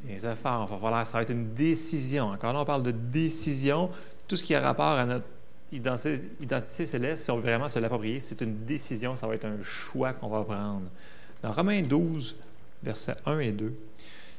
Des 0.03 0.25
efforts. 0.25 0.68
Il 0.70 0.74
va 0.74 0.79
falloir, 0.79 1.08
ça 1.08 1.13
va 1.13 1.22
être 1.24 1.32
une 1.32 1.53
décision. 1.53 2.32
Là, 2.32 2.39
on 2.56 2.65
parle 2.65 2.84
de 2.84 2.91
décision. 2.91 3.89
Tout 4.27 4.36
ce 4.36 4.44
qui 4.44 4.56
a 4.56 4.62
rapport 4.62 4.98
à 4.98 5.06
notre 5.06 5.25
identité, 5.72 6.88
céleste, 6.88 7.24
si 7.24 7.32
on 7.32 7.36
veut 7.36 7.44
vraiment 7.44 7.70
se 7.70 7.79
l'approprier, 7.79 8.20
c'est 8.20 8.41
une 8.41 8.65
décision, 8.65 9.15
ça 9.15 9.27
va 9.27 9.36
être 9.36 9.46
un 9.46 9.62
choix 9.62 10.13
qu'on 10.13 10.29
va 10.29 10.44
prendre. 10.44 10.89
Dans 11.44 11.51
Romains 11.51 11.82
12, 11.82 12.36
versets 12.84 13.15
1 13.25 13.39
et 13.39 13.51
2, 13.51 13.74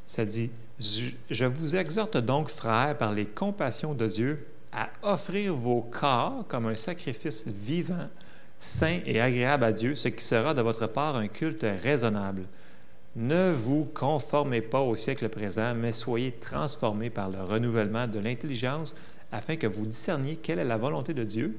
ça 0.06 0.24
dit 0.24 0.50
Je 0.78 1.46
vous 1.46 1.76
exhorte 1.76 2.16
donc, 2.16 2.48
frères, 2.48 2.96
par 2.98 3.12
les 3.12 3.26
compassions 3.26 3.94
de 3.94 4.06
Dieu, 4.06 4.46
à 4.72 4.88
offrir 5.02 5.54
vos 5.54 5.82
corps 5.82 6.44
comme 6.48 6.66
un 6.66 6.76
sacrifice 6.76 7.46
vivant, 7.48 8.08
saint 8.60 9.00
et 9.06 9.20
agréable 9.20 9.64
à 9.64 9.72
Dieu, 9.72 9.96
ce 9.96 10.08
qui 10.08 10.22
sera 10.22 10.54
de 10.54 10.60
votre 10.60 10.86
part 10.86 11.16
un 11.16 11.28
culte 11.28 11.64
raisonnable. 11.82 12.42
Ne 13.16 13.50
vous 13.50 13.86
conformez 13.86 14.60
pas 14.60 14.82
au 14.82 14.94
siècle 14.94 15.28
présent, 15.30 15.74
mais 15.74 15.90
soyez 15.90 16.30
transformés 16.30 17.10
par 17.10 17.30
le 17.30 17.42
renouvellement 17.42 18.06
de 18.06 18.20
l'intelligence 18.20 18.94
afin 19.32 19.56
que 19.56 19.66
vous 19.66 19.86
discerniez 19.86 20.36
quelle 20.36 20.58
est 20.58 20.64
la 20.64 20.76
volonté 20.76 21.14
de 21.14 21.24
Dieu, 21.24 21.58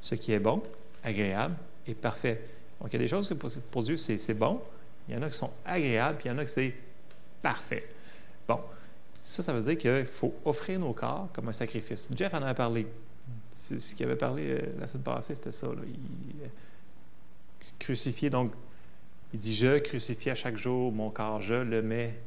ce 0.00 0.14
qui 0.14 0.32
est 0.32 0.38
bon, 0.38 0.62
agréable 1.04 1.54
et 1.86 1.94
parfait. 1.94 2.40
Donc, 2.80 2.92
il 2.92 2.94
y 2.94 2.96
a 2.96 3.02
des 3.02 3.08
choses 3.08 3.28
que 3.28 3.34
pour, 3.34 3.82
Dieu, 3.82 3.96
c'est 3.96 4.34
bon, 4.34 4.60
il 5.08 5.14
y 5.14 5.18
en 5.18 5.22
a 5.22 5.28
qui 5.28 5.36
sont 5.36 5.50
agréables, 5.66 6.16
puis 6.18 6.28
il 6.28 6.32
y 6.32 6.34
en 6.34 6.38
a 6.38 6.44
qui 6.44 6.50
c'est 6.50 6.74
parfait. 7.42 7.84
Bon, 8.46 8.58
ça, 9.22 9.42
ça 9.42 9.52
veut 9.52 9.60
dire 9.60 9.76
qu'il 9.76 10.06
faut 10.06 10.34
offrir 10.44 10.78
nos 10.80 10.94
corps 10.94 11.28
comme 11.32 11.48
un 11.48 11.52
sacrifice. 11.52 12.08
Jeff 12.14 12.32
en 12.32 12.42
a 12.42 12.54
parlé. 12.54 12.86
C'est 13.60 13.80
ce 13.80 13.96
qu'il 13.96 14.06
avait 14.06 14.14
parlé 14.14 14.50
euh, 14.50 14.60
la 14.78 14.86
semaine 14.86 15.02
passée, 15.02 15.34
c'était 15.34 15.50
ça. 15.50 15.66
Là. 15.66 15.82
Il, 15.84 15.96
euh, 16.44 16.46
crucifié, 17.80 18.30
donc, 18.30 18.52
il 19.34 19.40
dit 19.40 19.52
Je 19.52 19.78
crucifie 19.78 20.30
à 20.30 20.36
chaque 20.36 20.56
jour 20.56 20.92
mon 20.92 21.10
corps, 21.10 21.42
je 21.42 21.54
le 21.54 21.82
mets 21.82 22.20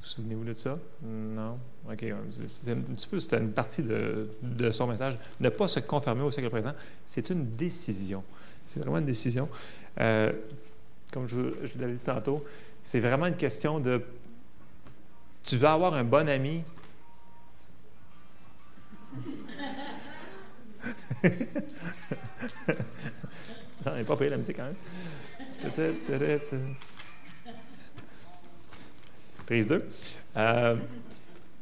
vous 0.00 0.06
souvenez-vous 0.06 0.44
de 0.44 0.54
ça? 0.54 0.78
Non? 1.02 1.58
OK. 1.90 2.04
C'est 2.30 2.70
un 2.70 2.76
petit 2.76 3.08
peu, 3.08 3.18
c'était 3.18 3.38
une 3.38 3.52
partie 3.52 3.82
de, 3.82 4.30
son 4.70 4.86
message. 4.86 5.18
Ne 5.40 5.48
pas 5.48 5.66
se 5.66 5.80
conformer 5.80 6.22
au 6.22 6.30
siècle 6.30 6.50
présent, 6.50 6.72
c'est 7.04 7.30
une 7.30 7.56
décision. 7.56 8.22
C'est 8.64 8.78
vraiment 8.78 8.98
une 8.98 9.06
décision. 9.06 9.48
Euh, 10.00 10.32
comme 11.12 11.26
je, 11.26 11.52
je 11.64 11.78
l'avais 11.80 11.94
dit 11.94 12.04
tantôt, 12.04 12.44
c'est 12.80 13.00
vraiment 13.00 13.26
une 13.26 13.36
question 13.36 13.80
de 13.80 14.00
tu 15.42 15.56
veux 15.56 15.66
avoir 15.66 15.94
un 15.94 16.04
bon 16.04 16.28
ami? 16.28 16.64
non, 23.86 23.92
il 23.92 23.94
n'est 23.94 24.04
pas 24.04 24.16
payé 24.16 24.30
la 24.30 24.36
musique 24.36 24.56
quand 24.56 24.64
même. 24.64 24.76
Prise 29.46 29.66
2. 29.66 29.88
Euh, 30.36 30.76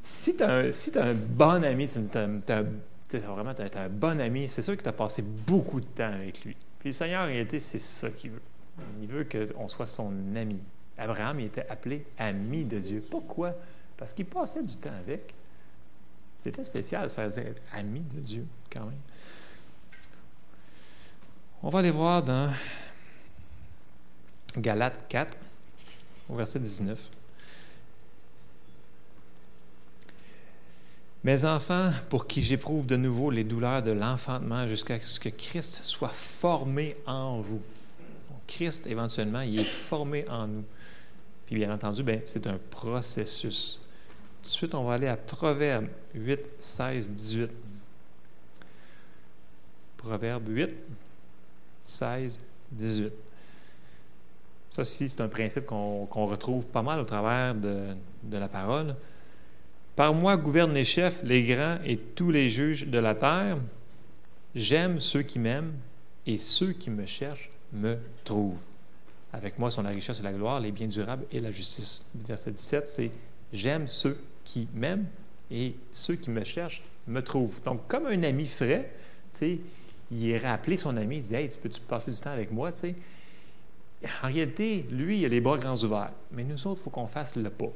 si 0.02 0.36
tu 0.36 0.44
si 0.72 0.98
un 0.98 1.14
bon 1.14 1.64
ami, 1.64 1.88
tu 1.88 1.98
vraiment 3.18 3.54
un 3.58 3.88
bon 3.88 4.20
ami, 4.20 4.48
c'est 4.48 4.62
sûr 4.62 4.76
que 4.76 4.82
tu 4.82 4.88
as 4.88 4.92
passé 4.92 5.22
beaucoup 5.22 5.80
de 5.80 5.86
temps 5.86 6.12
avec 6.12 6.44
lui. 6.44 6.56
Puis 6.78 6.90
le 6.90 6.92
Seigneur, 6.92 7.22
en 7.22 7.26
réalité, 7.26 7.60
c'est 7.60 7.78
ça 7.78 8.10
qu'il 8.10 8.32
veut. 8.32 8.42
Il 9.00 9.08
veut 9.08 9.25
qu'on 9.25 9.68
soit 9.68 9.86
son 9.86 10.12
ami. 10.34 10.60
Abraham, 10.98 11.40
il 11.40 11.46
était 11.46 11.66
appelé 11.68 12.06
ami 12.18 12.64
de 12.64 12.78
Dieu. 12.78 13.02
Pourquoi? 13.08 13.54
Parce 13.96 14.12
qu'il 14.12 14.26
passait 14.26 14.62
du 14.62 14.76
temps 14.76 14.94
avec. 14.98 15.34
C'était 16.36 16.64
spécial 16.64 17.04
de 17.04 17.08
se 17.08 17.14
faire 17.14 17.28
dire 17.28 17.54
ami 17.72 18.00
de 18.00 18.20
Dieu, 18.20 18.44
quand 18.72 18.84
même. 18.84 18.98
On 21.62 21.70
va 21.70 21.78
aller 21.78 21.90
voir 21.90 22.22
dans 22.22 22.52
Galates 24.58 25.06
4, 25.08 25.36
au 26.28 26.36
verset 26.36 26.60
19. 26.60 27.10
Mes 31.25 31.44
enfants, 31.44 31.90
pour 32.10 32.26
qui 32.26 32.42
j'éprouve 32.42 32.86
de 32.86 32.96
nouveau 32.96 33.30
les 33.30 33.42
douleurs 33.42 33.82
de 33.82 33.90
l'enfantement 33.90 34.68
jusqu'à 34.68 35.00
ce 35.00 35.18
que 35.18 35.30
Christ 35.30 35.80
soit 35.84 36.10
formé 36.10 36.94
en 37.06 37.40
vous. 37.40 37.62
Christ, 38.46 38.86
éventuellement, 38.86 39.40
il 39.40 39.58
est 39.58 39.64
formé 39.64 40.28
en 40.28 40.46
nous. 40.46 40.64
Puis 41.46 41.56
bien 41.56 41.72
entendu, 41.72 42.02
ben, 42.02 42.20
c'est 42.26 42.46
un 42.46 42.58
processus. 42.70 43.80
Tout 44.42 44.48
de 44.48 44.52
suite, 44.52 44.75
on 44.75 44.84
va 44.84 44.94
aller 44.94 45.08
à 45.08 45.16
Proverbe 45.16 45.88
8, 46.14 46.38
16, 46.58 47.10
18. 47.10 47.50
Proverbe 49.96 50.48
8, 50.48 50.70
16, 51.86 52.40
18. 52.72 53.12
Ça, 54.68 54.84
c'est 54.84 55.20
un 55.22 55.28
principe 55.28 55.64
qu'on 55.64 56.26
retrouve 56.26 56.66
pas 56.66 56.82
mal 56.82 57.00
au 57.00 57.04
travers 57.04 57.54
de, 57.54 57.86
de 58.24 58.36
la 58.36 58.48
parole. 58.48 58.94
Par 59.94 60.12
moi 60.12 60.36
gouvernent 60.36 60.74
les 60.74 60.84
chefs, 60.84 61.22
les 61.22 61.42
grands 61.44 61.78
et 61.86 61.96
tous 61.96 62.30
les 62.30 62.50
juges 62.50 62.86
de 62.86 62.98
la 62.98 63.14
terre. 63.14 63.56
J'aime 64.54 65.00
ceux 65.00 65.22
qui 65.22 65.38
m'aiment 65.38 65.72
et 66.26 66.36
ceux 66.36 66.72
qui 66.72 66.90
me 66.90 67.06
cherchent 67.06 67.50
me 67.72 67.96
trouvent. 68.24 68.66
Avec 69.32 69.58
moi 69.58 69.70
sont 69.70 69.82
la 69.82 69.90
richesse 69.90 70.20
et 70.20 70.22
la 70.22 70.32
gloire, 70.32 70.60
les 70.60 70.72
biens 70.72 70.86
durables 70.86 71.24
et 71.32 71.40
la 71.40 71.50
justice. 71.50 72.06
Verset 72.14 72.50
17, 72.52 72.88
c'est 72.88 73.10
J'aime 73.52 73.86
ceux 73.86 74.18
qui 74.44 74.68
m'aiment 74.74 75.06
et 75.50 75.74
ceux 75.92 76.16
qui 76.16 76.30
me 76.30 76.44
cherchent 76.44 76.82
me 77.06 77.22
trouvent. 77.22 77.62
Donc, 77.62 77.86
comme 77.86 78.06
un 78.06 78.22
ami 78.22 78.46
frais, 78.46 78.90
tu 79.32 79.38
sais, 79.38 79.58
il 80.10 80.22
irait 80.22 80.48
appeler 80.48 80.76
son 80.76 80.96
ami, 80.96 81.16
il 81.16 81.22
dit 81.22 81.34
Hey, 81.34 81.48
tu 81.48 81.58
peux-tu 81.58 81.80
passer 81.80 82.10
du 82.10 82.18
temps 82.18 82.30
avec 82.30 82.52
moi? 82.52 82.70
En 84.22 84.26
réalité, 84.26 84.86
lui, 84.90 85.20
il 85.20 85.25
a 85.25 85.28
les 85.28 85.40
bras 85.40 85.58
grands 85.58 85.82
ouverts. 85.82 86.12
Mais 86.32 86.44
nous 86.44 86.66
autres, 86.66 86.80
il 86.80 86.84
faut 86.84 86.90
qu'on 86.90 87.06
fasse 87.06 87.36
le 87.36 87.50
pas. 87.50 87.70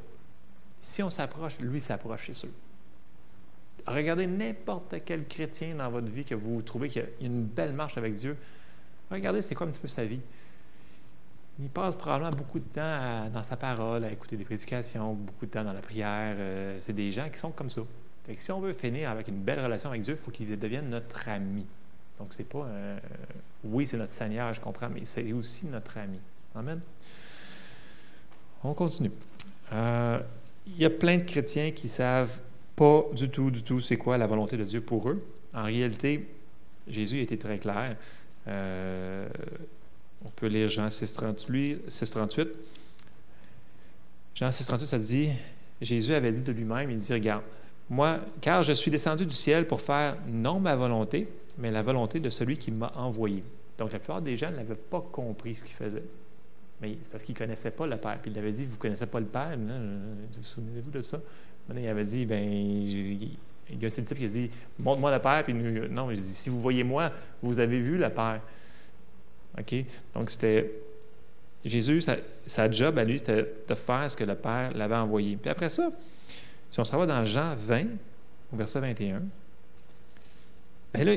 Si 0.78 1.02
on 1.02 1.10
s'approche, 1.10 1.58
lui 1.60 1.80
s'approche, 1.80 2.26
c'est 2.26 2.32
sûr. 2.32 2.50
Regardez 3.87 4.26
n'importe 4.26 4.96
quel 5.04 5.26
chrétien 5.26 5.75
dans 5.75 5.90
votre 5.90 6.08
vie 6.08 6.25
que 6.25 6.34
vous 6.34 6.62
trouvez 6.62 6.88
qu'il 6.88 7.02
y 7.02 7.04
a 7.04 7.26
une 7.26 7.44
belle 7.44 7.72
marche 7.72 7.96
avec 7.96 8.14
Dieu. 8.14 8.37
Regardez, 9.10 9.42
c'est 9.42 9.54
quoi 9.54 9.66
un 9.66 9.70
petit 9.70 9.80
peu 9.80 9.88
sa 9.88 10.04
vie? 10.04 10.20
Il 11.58 11.68
passe 11.68 11.96
probablement 11.96 12.30
beaucoup 12.30 12.58
de 12.58 12.64
temps 12.64 13.28
dans 13.32 13.42
sa 13.42 13.56
parole, 13.56 14.04
à 14.04 14.12
écouter 14.12 14.37
des 14.37 14.44
prédications, 14.44 15.14
beaucoup 15.14 15.46
de 15.46 15.50
temps 15.50 15.64
dans 15.64 15.72
la 15.72 15.82
prière. 15.82 16.37
Euh, 16.38 16.76
c'est 16.78 16.94
des 16.94 17.10
gens 17.10 17.28
qui 17.28 17.38
sont 17.38 17.50
comme 17.50 17.68
ça. 17.68 17.82
si 18.37 18.52
on 18.52 18.60
veut 18.60 18.72
finir 18.72 19.10
avec 19.10 19.28
une 19.28 19.42
belle 19.42 19.60
relation 19.60 19.90
avec 19.90 20.02
Dieu, 20.02 20.14
il 20.14 20.20
faut 20.20 20.30
qu'il 20.30 20.58
devienne 20.58 20.88
notre 20.88 21.28
ami. 21.28 21.66
Donc, 22.20 22.34
c'est 22.34 22.44
pas 22.44 22.60
un... 22.60 22.98
Oui, 23.64 23.86
c'est 23.86 23.96
notre 23.96 24.12
Seigneur, 24.12 24.52
je 24.52 24.60
comprends, 24.60 24.90
mais 24.90 25.00
c'est 25.04 25.32
aussi 25.32 25.66
notre 25.66 25.96
ami. 25.96 26.18
Amen. 26.54 26.80
On 28.62 28.74
continue. 28.74 29.10
Euh, 29.72 30.20
il 30.66 30.76
y 30.76 30.84
a 30.84 30.90
plein 30.90 31.16
de 31.16 31.24
chrétiens 31.24 31.70
qui 31.70 31.88
savent 31.88 32.40
pas 32.76 33.06
du 33.14 33.30
tout, 33.30 33.50
du 33.50 33.62
tout, 33.62 33.80
c'est 33.80 33.96
quoi 33.96 34.18
la 34.18 34.26
volonté 34.26 34.58
de 34.58 34.64
Dieu 34.64 34.82
pour 34.82 35.08
eux. 35.08 35.18
En 35.54 35.64
réalité, 35.64 36.28
Jésus 36.86 37.22
été 37.22 37.38
très 37.38 37.56
clair. 37.56 37.96
Euh, 38.46 39.26
on 40.22 40.28
peut 40.28 40.46
lire 40.46 40.68
Jean 40.68 40.88
6,38. 40.88 41.88
6, 41.88 42.14
Jean 44.34 44.48
6,38, 44.48 44.86
ça 44.86 44.98
dit 44.98 45.30
Jésus 45.80 46.12
avait 46.12 46.32
dit 46.32 46.42
de 46.42 46.52
lui-même 46.52 46.90
il 46.90 46.98
dit, 46.98 47.12
Regarde, 47.14 47.44
moi, 47.88 48.20
car 48.42 48.62
je 48.62 48.72
suis 48.72 48.90
descendu 48.90 49.24
du 49.24 49.34
ciel 49.34 49.66
pour 49.66 49.80
faire 49.80 50.16
non 50.28 50.60
ma 50.60 50.76
volonté, 50.76 51.26
mais 51.59 51.71
la 51.71 51.83
volonté 51.83 52.21
de 52.21 52.30
celui 52.30 52.59
qui 52.59 52.71
m'a 52.71 52.92
envoyé. 52.97 53.42
Donc, 53.78 53.92
la 53.92 53.99
plupart 53.99 54.21
des 54.21 54.37
gens 54.37 54.50
n'avaient 54.50 54.75
pas 54.75 55.00
compris 55.00 55.54
ce 55.54 55.64
qu'il 55.64 55.75
faisait. 55.75 56.04
Mais 56.80 56.97
c'est 57.02 57.11
parce 57.11 57.25
qu'il 57.25 57.35
ne 57.35 57.38
connaissait 57.38 57.71
pas 57.71 57.87
le 57.87 57.97
Père. 57.97 58.19
Puis 58.21 58.30
il 58.30 58.38
avait 58.38 58.52
dit, 58.52 58.64
vous 58.64 58.76
ne 58.76 58.80
connaissez 58.80 59.07
pas 59.07 59.21
le 59.21 59.26
Père. 59.26 59.57
Vous 59.57 60.42
souvenez-vous 60.42 60.90
de 60.90 61.00
ça? 61.00 61.21
Il 61.75 61.87
avait 61.88 62.04
dit, 62.04 62.26
ben, 62.26 62.42
il 62.42 63.23
y 63.80 63.85
a 63.85 63.87
un 63.87 63.90
type 63.90 64.19
qui 64.19 64.25
a 64.25 64.28
dit, 64.28 64.50
montre-moi 64.78 65.14
le 65.14 65.21
Père. 65.21 65.42
Puis 65.45 65.54
non, 65.54 66.11
il 66.11 66.21
dit, 66.21 66.35
si 66.35 66.50
vous 66.50 66.61
voyez 66.61 66.85
moi, 66.85 67.11
vous 67.42 67.59
avez 67.59 67.78
vu 67.78 67.99
le 67.99 68.09
Père. 68.11 68.40
OK? 69.59 69.75
Donc, 70.14 70.30
c'était. 70.30 70.71
Jésus, 71.62 72.02
sa, 72.47 72.71
job 72.71 72.99
à 72.99 73.04
lui, 73.04 73.19
c'était 73.19 73.47
de 73.69 73.75
faire 73.75 74.11
ce 74.11 74.16
que 74.16 74.25
le 74.25 74.35
Père 74.35 74.73
l'avait 74.75 74.97
envoyé. 74.97 75.37
Puis 75.37 75.50
après 75.50 75.69
ça, 75.69 75.90
si 76.71 76.80
on 76.80 76.85
se 76.85 76.97
va 76.97 77.04
dans 77.04 77.23
Jean 77.26 77.54
20, 77.54 77.83
au 78.52 78.57
verset 78.57 78.80
21, 78.80 79.23
bien 80.94 81.04
là, 81.04 81.14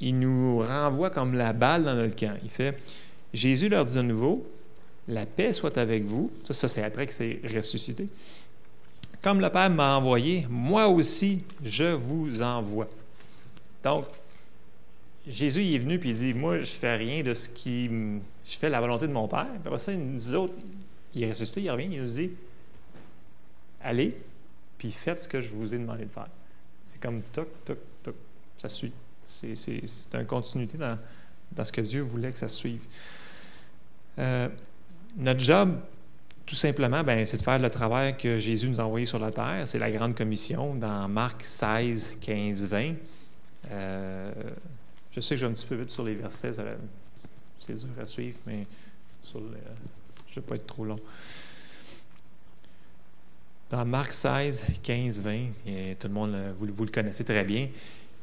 il, 0.00 0.18
nous 0.18 0.58
renvoie 0.58 1.10
comme 1.10 1.34
la 1.34 1.52
balle 1.52 1.84
dans 1.84 1.94
notre 1.94 2.16
camp. 2.16 2.36
Il 2.42 2.50
fait 2.50 2.78
Jésus 3.32 3.68
leur 3.68 3.84
dit 3.84 3.94
de 3.94 4.02
nouveau 4.02 4.46
la 5.08 5.26
paix 5.26 5.52
soit 5.52 5.78
avec 5.78 6.04
vous. 6.04 6.32
Ça, 6.50 6.68
c'est 6.68 6.82
après 6.82 7.06
que 7.06 7.12
c'est 7.12 7.40
ressuscité. 7.54 8.06
Comme 9.22 9.40
le 9.40 9.50
Père 9.50 9.70
m'a 9.70 9.96
envoyé, 9.96 10.46
moi 10.50 10.88
aussi, 10.88 11.42
je 11.62 11.84
vous 11.84 12.42
envoie. 12.42 12.86
Donc, 13.82 14.06
Jésus 15.26 15.62
il 15.62 15.74
est 15.74 15.78
venu 15.78 15.98
puis 15.98 16.10
il 16.10 16.16
dit 16.16 16.34
Moi, 16.34 16.60
je 16.60 16.70
fais 16.70 16.96
rien 16.96 17.22
de 17.22 17.34
ce 17.34 17.48
qui. 17.48 17.88
Je 17.88 18.58
fais 18.58 18.68
la 18.68 18.80
volonté 18.80 19.06
de 19.06 19.12
mon 19.12 19.26
Père. 19.26 19.46
Puis 19.46 19.66
après 19.66 19.78
ça, 19.78 19.92
il 19.92 19.98
nous 19.98 20.34
autres, 20.34 20.54
il 21.14 21.22
est 21.24 21.30
ressuscité, 21.30 21.62
il 21.62 21.70
revient, 21.70 21.88
il 21.90 22.00
nous 22.00 22.08
dit 22.08 22.32
Allez, 23.82 24.16
puis 24.78 24.90
faites 24.90 25.20
ce 25.20 25.28
que 25.28 25.40
je 25.40 25.50
vous 25.50 25.74
ai 25.74 25.78
demandé 25.78 26.04
de 26.04 26.10
faire. 26.10 26.28
C'est 26.84 27.00
comme 27.00 27.22
toc, 27.32 27.48
toc. 27.64 27.78
Ça 28.58 28.68
suit. 28.68 28.92
C'est 29.28 30.14
une 30.14 30.26
continuité 30.26 30.78
dans, 30.78 30.98
dans, 31.52 31.64
ce 31.64 31.72
que 31.72 31.80
Dieu 31.80 32.00
voulait 32.02 32.32
que 32.32 32.38
ça 32.38 32.48
suive. 32.48 32.82
Euh, 34.18 34.48
notre 35.16 35.40
job, 35.40 35.78
tout 36.44 36.54
simplement, 36.54 37.02
ben, 37.02 37.26
c'est 37.26 37.36
de 37.36 37.42
faire 37.42 37.58
le 37.58 37.70
travail 37.70 38.16
que 38.16 38.38
Jésus 38.38 38.68
nous 38.68 38.80
a 38.80 38.84
envoyé 38.84 39.04
sur 39.04 39.18
la 39.18 39.32
terre. 39.32 39.62
C'est 39.66 39.78
la 39.78 39.90
grande 39.90 40.14
commission 40.14 40.74
dans 40.74 41.08
Marc 41.08 41.42
16, 41.42 42.18
15, 42.20 42.66
20. 42.66 42.94
je 45.10 45.20
sais 45.20 45.34
que 45.34 45.40
j'ai 45.40 45.46
un 45.46 45.52
petit 45.52 45.66
peu 45.66 45.74
vite 45.74 45.90
sur 45.90 46.04
les 46.04 46.14
versets, 46.14 46.52
c'est 47.58 47.74
dur 47.74 47.88
à 48.00 48.06
suivre, 48.06 48.38
mais 48.46 48.66
je 49.32 49.38
ne 49.38 49.44
vais 50.36 50.40
pas 50.42 50.54
être 50.54 50.66
trop 50.66 50.84
long. 50.84 51.00
Dans 53.70 53.84
Marc 53.84 54.12
16, 54.12 54.64
15, 54.82 55.20
20, 55.22 55.32
et 55.66 55.96
tout 55.98 56.06
le 56.06 56.14
monde, 56.14 56.36
vous, 56.56 56.66
vous, 56.66 56.84
le 56.84 56.90
connaissez 56.90 57.24
très 57.24 57.42
bien. 57.42 57.68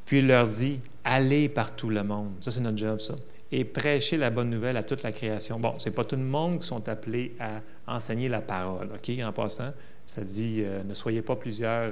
Puis 0.05 0.19
il 0.19 0.27
leur 0.27 0.45
dit 0.45 0.79
Allez 1.03 1.49
par 1.49 1.75
tout 1.75 1.89
le 1.89 2.03
monde. 2.03 2.33
Ça, 2.39 2.51
c'est 2.51 2.61
notre 2.61 2.77
job, 2.77 2.99
ça. 2.99 3.15
Et 3.51 3.65
prêchez 3.65 4.17
la 4.17 4.29
bonne 4.29 4.49
nouvelle 4.49 4.77
à 4.77 4.83
toute 4.83 5.03
la 5.03 5.11
création. 5.11 5.59
Bon, 5.59 5.77
ce 5.77 5.89
n'est 5.89 5.95
pas 5.95 6.05
tout 6.05 6.15
le 6.15 6.23
monde 6.23 6.59
qui 6.59 6.67
sont 6.67 6.87
appelés 6.89 7.35
à 7.39 7.59
enseigner 7.87 8.29
la 8.29 8.41
parole, 8.41 8.89
OK, 8.93 9.11
en 9.23 9.31
passant. 9.31 9.73
Ça 10.05 10.21
dit 10.21 10.63
Ne 10.85 10.93
soyez 10.93 11.21
pas 11.21 11.35
plusieurs. 11.35 11.91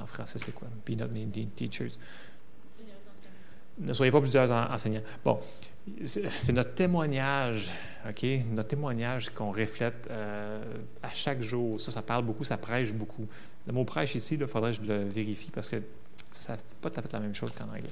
En 0.00 0.06
français, 0.06 0.38
c'est 0.38 0.54
quoi? 0.54 0.68
Be 0.86 0.90
not 0.90 1.08
many 1.08 1.46
teachers. 1.54 1.98
Ne 3.78 3.92
soyez 3.92 4.12
pas 4.12 4.20
plusieurs 4.20 4.50
enseignants. 4.50 5.00
Bon, 5.24 5.38
c'est 6.04 6.52
notre 6.52 6.74
témoignage, 6.74 7.70
OK? 8.08 8.24
Notre 8.52 8.68
témoignage 8.68 9.30
qu'on 9.30 9.50
reflète 9.50 10.08
euh, 10.10 10.62
à 11.02 11.12
chaque 11.12 11.42
jour. 11.42 11.80
Ça, 11.80 11.90
ça 11.90 12.02
parle 12.02 12.24
beaucoup, 12.24 12.44
ça 12.44 12.56
prêche 12.56 12.92
beaucoup. 12.92 13.26
Le 13.66 13.72
mot 13.72 13.84
prêche 13.84 14.14
ici, 14.14 14.36
il 14.40 14.46
faudrait 14.46 14.72
que 14.72 14.82
je 14.82 14.88
le 14.88 15.04
vérifie 15.04 15.50
parce 15.50 15.68
que 15.68 15.76
ça 16.32 16.56
pas 16.80 16.90
tout 16.90 16.98
à 16.98 17.02
fait 17.02 17.12
la 17.12 17.20
même 17.20 17.34
chose 17.34 17.52
qu'en 17.56 17.64
anglais. 17.64 17.90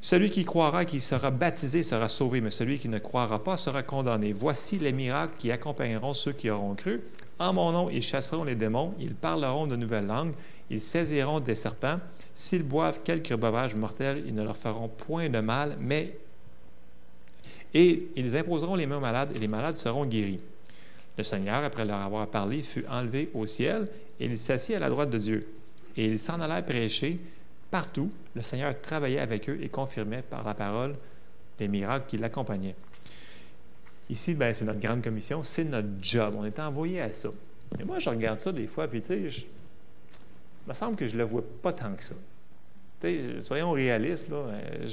Celui 0.00 0.30
qui 0.30 0.44
croira, 0.44 0.84
qui 0.84 1.00
sera 1.00 1.30
baptisé, 1.30 1.82
sera 1.82 2.08
sauvé, 2.08 2.40
mais 2.40 2.50
celui 2.50 2.78
qui 2.78 2.88
ne 2.88 2.98
croira 2.98 3.42
pas 3.42 3.56
sera 3.56 3.82
condamné. 3.82 4.32
Voici 4.32 4.78
les 4.78 4.92
miracles 4.92 5.34
qui 5.38 5.50
accompagneront 5.50 6.12
ceux 6.12 6.32
qui 6.32 6.50
auront 6.50 6.74
cru. 6.74 7.00
En 7.38 7.52
mon 7.54 7.72
nom, 7.72 7.90
ils 7.90 8.02
chasseront 8.02 8.44
les 8.44 8.54
démons, 8.54 8.94
ils 9.00 9.14
parleront 9.14 9.66
de 9.66 9.76
nouvelles 9.76 10.06
langues, 10.06 10.34
ils 10.70 10.82
saisiront 10.82 11.40
des 11.40 11.54
serpents. 11.54 11.98
S'ils 12.34 12.64
boivent 12.64 13.00
quelques 13.02 13.34
breuvages 13.34 13.74
mortels, 13.74 14.22
ils 14.26 14.34
ne 14.34 14.42
leur 14.42 14.56
feront 14.56 14.88
point 14.88 15.28
de 15.28 15.40
mal, 15.40 15.76
mais 15.80 16.18
et 17.72 18.08
ils 18.14 18.36
imposeront 18.36 18.76
les 18.76 18.86
mains 18.86 19.00
malades, 19.00 19.32
et 19.34 19.38
les 19.38 19.48
malades 19.48 19.76
seront 19.76 20.04
guéris. 20.04 20.40
Le 21.16 21.24
Seigneur, 21.24 21.64
après 21.64 21.84
leur 21.84 22.00
avoir 22.00 22.28
parlé, 22.28 22.62
fut 22.62 22.86
enlevé 22.88 23.30
au 23.34 23.46
ciel, 23.46 23.88
et 24.20 24.26
il 24.26 24.38
s'assit 24.38 24.76
à 24.76 24.78
la 24.78 24.90
droite 24.90 25.10
de 25.10 25.18
Dieu. 25.18 25.48
Et 25.96 26.06
ils 26.06 26.18
s'en 26.18 26.40
allèrent 26.40 26.64
prêcher 26.64 27.18
partout. 27.74 28.08
Le 28.36 28.42
Seigneur 28.42 28.80
travaillait 28.80 29.18
avec 29.18 29.50
eux 29.50 29.58
et 29.60 29.68
confirmait 29.68 30.22
par 30.22 30.44
la 30.44 30.54
parole 30.54 30.94
les 31.58 31.66
miracles 31.66 32.06
qui 32.06 32.18
l'accompagnaient. 32.18 32.76
Ici, 34.08 34.34
ben, 34.34 34.54
c'est 34.54 34.64
notre 34.64 34.78
grande 34.78 35.02
commission, 35.02 35.42
c'est 35.42 35.64
notre 35.64 35.88
job. 36.00 36.36
On 36.38 36.44
est 36.44 36.60
envoyé 36.60 37.00
à 37.00 37.12
ça. 37.12 37.30
Et 37.80 37.82
moi, 37.82 37.98
je 37.98 38.08
regarde 38.10 38.38
ça 38.38 38.52
des 38.52 38.68
fois, 38.68 38.86
puis 38.86 39.00
tu 39.00 39.06
sais, 39.08 39.18
il 39.18 40.68
me 40.68 40.72
semble 40.72 40.94
que 40.94 41.08
je 41.08 41.14
ne 41.14 41.18
le 41.18 41.24
vois 41.24 41.42
pas 41.62 41.72
tant 41.72 41.92
que 41.94 42.04
ça. 42.04 42.14
Tu 43.00 43.08
sais, 43.08 43.40
soyons 43.40 43.72
réalistes, 43.72 44.28
là. 44.28 44.36
Euh, 44.36 44.88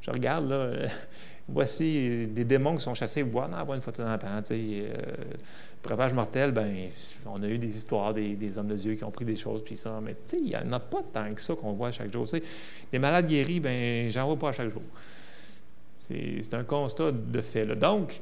je, 0.00 0.10
regarde, 0.10 0.48
là, 0.48 0.56
euh, 0.56 0.88
voici 1.46 2.26
des 2.28 2.46
démons 2.46 2.76
qui 2.76 2.84
sont 2.84 2.94
chassés, 2.94 3.22
bois, 3.22 3.48
non, 3.48 3.74
une 3.74 3.82
fois 3.82 3.92
de 3.92 3.98
temps 3.98 4.10
en 4.10 4.16
temps. 4.16 4.40
Euh, 4.50 4.94
mortel, 6.14 6.52
ben, 6.52 6.88
on 7.26 7.42
a 7.42 7.46
eu 7.46 7.58
des 7.58 7.76
histoires 7.76 8.14
des, 8.14 8.58
hommes 8.58 8.68
de 8.68 8.76
Dieu 8.76 8.94
qui 8.94 9.04
ont 9.04 9.10
pris 9.10 9.24
des 9.24 9.36
choses, 9.36 9.62
puis 9.62 9.76
ça, 9.76 10.00
mais 10.02 10.16
il 10.32 10.44
n'y 10.44 10.56
en 10.56 10.72
a 10.72 10.80
pas 10.80 11.02
tant 11.12 11.28
que 11.30 11.40
ça 11.40 11.54
qu'on 11.54 11.72
voit 11.72 11.90
chaque 11.90 12.12
jour. 12.12 12.26
Les 12.92 12.98
malades 12.98 13.26
guéris, 13.26 13.60
ben, 13.60 14.10
j'en 14.10 14.26
vois 14.26 14.38
pas 14.38 14.52
chaque 14.52 14.72
jour. 14.72 14.82
C'est 16.00 16.54
un 16.54 16.64
constat 16.64 17.12
de 17.12 17.40
fait. 17.40 17.66
Donc, 17.66 18.18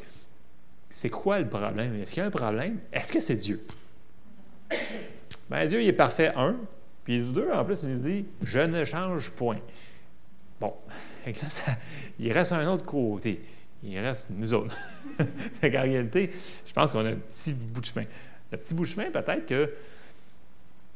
c'est 0.88 1.11
quoi 1.11 1.40
le 1.40 1.48
problème? 1.48 1.94
Est-ce 2.01 2.14
qu'il 2.14 2.20
y 2.20 2.25
a 2.25 2.27
un 2.27 2.31
problème? 2.31 2.79
Est-ce 2.92 3.12
que 3.12 3.20
c'est 3.20 3.37
Dieu? 3.37 3.64
Ben, 5.51 5.66
Dieu, 5.66 5.83
il 5.83 5.88
est 5.88 5.92
parfait, 5.92 6.33
un. 6.37 6.57
Puis 7.05 7.33
deux, 7.33 7.51
en 7.53 7.64
plus, 7.64 7.83
il 7.83 7.90
nous 7.90 7.98
dit 7.98 8.29
Je 8.42 8.61
ne 8.61 8.85
change 8.85 9.31
point. 9.31 9.59
Bon, 10.61 10.72
il 12.18 12.33
reste 12.33 12.53
un 12.53 12.66
autre 12.68 12.85
côté. 12.85 13.42
Il 13.84 13.98
reste 13.98 14.30
nous 14.30 14.54
autres. 14.54 14.76
en 15.18 15.22
réalité, 15.62 16.30
je 16.66 16.72
pense 16.72 16.92
qu'on 16.92 17.04
a 17.04 17.10
un 17.10 17.16
petit 17.16 17.54
bout 17.54 17.80
de 17.80 17.86
chemin. 17.86 18.04
Le 18.50 18.58
petit 18.58 18.74
bout 18.74 18.84
de 18.84 18.88
chemin, 18.88 19.10
peut-être 19.10 19.46
que 19.46 19.72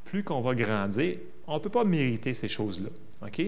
plus 0.04 0.22
qu'on 0.22 0.40
va 0.40 0.54
grandir, 0.54 1.16
on 1.46 1.54
ne 1.54 1.58
peut 1.58 1.70
pas 1.70 1.84
mériter 1.84 2.32
ces 2.32 2.48
choses-là. 2.48 2.90
OK? 3.22 3.42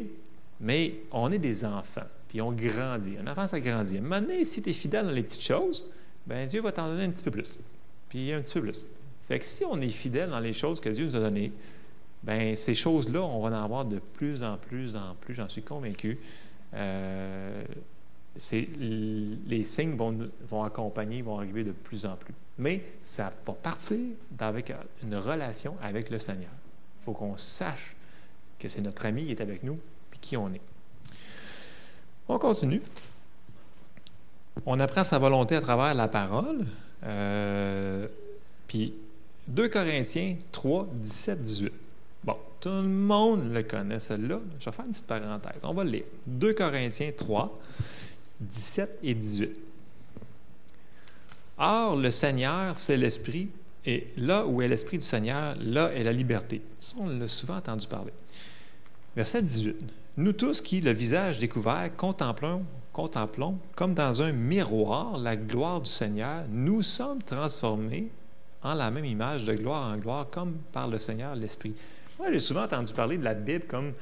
Mais 0.61 0.95
on 1.13 1.31
est 1.31 1.39
des 1.39 1.65
enfants, 1.65 2.07
puis 2.29 2.41
on 2.41 2.53
grandit. 2.53 3.15
Un 3.19 3.31
enfant, 3.31 3.47
ça 3.47 3.61
grandit. 3.61 4.01
Maintenant, 4.01 4.35
si 4.43 4.63
tu 4.63 4.71
es 4.71 4.73
fidèle 4.73 5.07
dans 5.07 5.13
les 5.13 5.23
petites 5.23 5.45
choses, 5.45 5.85
ben 6.27 6.47
Dieu 6.47 6.61
va 6.61 6.73
t'en 6.73 6.89
donner 6.89 7.05
un 7.05 7.11
petit 7.11 7.23
peu 7.23 7.31
plus. 7.31 7.59
Puis 8.09 8.33
un 8.33 8.41
petit 8.41 8.55
peu 8.55 8.63
plus. 8.63 8.87
Fait 9.23 9.39
que 9.39 9.45
si 9.45 9.65
on 9.65 9.81
est 9.81 9.89
fidèle 9.89 10.31
dans 10.31 10.41
les 10.41 10.53
choses 10.53 10.81
que 10.81 10.89
Dieu 10.89 11.05
nous 11.05 11.15
a 11.15 11.21
données, 11.21 11.53
ben 12.23 12.57
ces 12.57 12.75
choses-là, 12.75 13.23
on 13.23 13.41
va 13.41 13.51
en 13.51 13.65
avoir 13.65 13.85
de 13.85 13.99
plus 13.99 14.43
en 14.43 14.57
plus 14.57 14.97
en 14.97 15.15
plus, 15.21 15.35
j'en 15.35 15.49
suis 15.49 15.63
convaincu. 15.63 16.17
Euh, 16.75 17.63
les 18.79 19.65
signes 19.65 19.97
vont, 19.97 20.17
vont 20.47 20.63
accompagner, 20.63 21.23
vont 21.23 21.39
arriver 21.39 21.65
de 21.65 21.73
plus 21.73 22.07
en 22.07 22.17
plus. 22.17 22.35
Mais 22.59 22.83
ça 23.03 23.33
va 23.47 23.53
partir 23.53 23.99
avec 24.39 24.73
une 25.03 25.17
relation 25.17 25.77
avec 25.83 26.11
le 26.11 26.19
Seigneur. 26.19 26.51
Il 27.01 27.05
faut 27.05 27.13
qu'on 27.13 27.37
sache 27.37 27.97
que 28.59 28.69
c'est 28.69 28.81
notre 28.81 29.07
ami 29.07 29.25
qui 29.25 29.33
est 29.33 29.41
avec 29.41 29.63
nous, 29.63 29.79
puis 30.11 30.21
qui 30.21 30.37
on 30.37 30.53
est. 30.53 30.61
On 32.29 32.39
continue. 32.39 32.83
On 34.67 34.79
apprend 34.81 35.05
sa 35.05 35.19
volonté 35.19 35.57
à 35.57 35.61
travers 35.61 35.95
la 35.95 36.09
parole. 36.09 36.67
Euh, 37.05 38.09
puis 38.67 38.95
2 39.47 39.69
Corinthiens 39.69 40.37
3, 40.53 40.89
17, 40.95 41.43
18. 41.43 41.73
Bon, 42.25 42.37
tout 42.61 42.69
le 42.69 42.83
monde 42.83 43.53
le 43.53 43.63
connaît, 43.63 44.01
celle-là. 44.01 44.41
Je 44.59 44.65
vais 44.65 44.73
faire 44.73 44.85
une 44.85 44.91
petite 44.91 45.07
parenthèse. 45.07 45.63
On 45.65 45.73
va 45.73 45.85
le 45.85 45.91
lire. 45.91 46.05
2 46.27 46.53
Corinthiens 46.53 47.13
3, 47.17 47.59
17 48.41 48.99
et 49.03 49.15
18. 49.15 49.51
Or, 51.59 51.97
le 51.97 52.11
Seigneur, 52.11 52.77
c'est 52.77 52.97
l'Esprit, 52.97 53.51
et 53.85 54.07
là 54.17 54.47
où 54.47 54.63
est 54.63 54.69
l'Esprit 54.69 54.99
du 54.99 55.05
Seigneur, 55.05 55.57
là 55.61 55.91
est 55.93 56.05
la 56.05 56.13
liberté. 56.13 56.63
Ça, 56.79 56.97
on 57.01 57.09
l'a 57.09 57.27
souvent 57.27 57.57
entendu 57.57 57.87
parler. 57.87 58.13
Verset 59.17 59.43
18. 59.43 59.77
Nous 60.19 60.33
tous 60.33 60.61
qui, 60.61 60.81
le 60.81 60.93
visage 60.93 61.39
découvert, 61.39 61.91
contemplons, 61.97 62.65
contemplons 62.93 63.59
comme 63.75 63.95
dans 63.95 64.23
un 64.23 64.33
miroir 64.33 65.19
la 65.19 65.37
gloire 65.37 65.81
du 65.81 65.91
Seigneur, 65.91 66.45
nous 66.49 66.83
sommes 66.83 67.23
transformés 67.23 68.09
en 68.63 68.75
la 68.75 68.91
même 68.91 69.05
image 69.05 69.45
de 69.45 69.55
gloire 69.55 69.93
en 69.93 69.97
gloire, 69.97 70.29
comme 70.31 70.55
par 70.73 70.89
le 70.89 70.99
Seigneur 70.99 71.35
l'Esprit. 71.35 71.75
Moi, 72.19 72.33
j'ai 72.33 72.41
souvent 72.41 72.65
entendu 72.65 72.93
parler 72.93 73.17
de 73.17 73.25
la 73.25 73.35
Bible 73.35 73.65
comme 73.67 73.93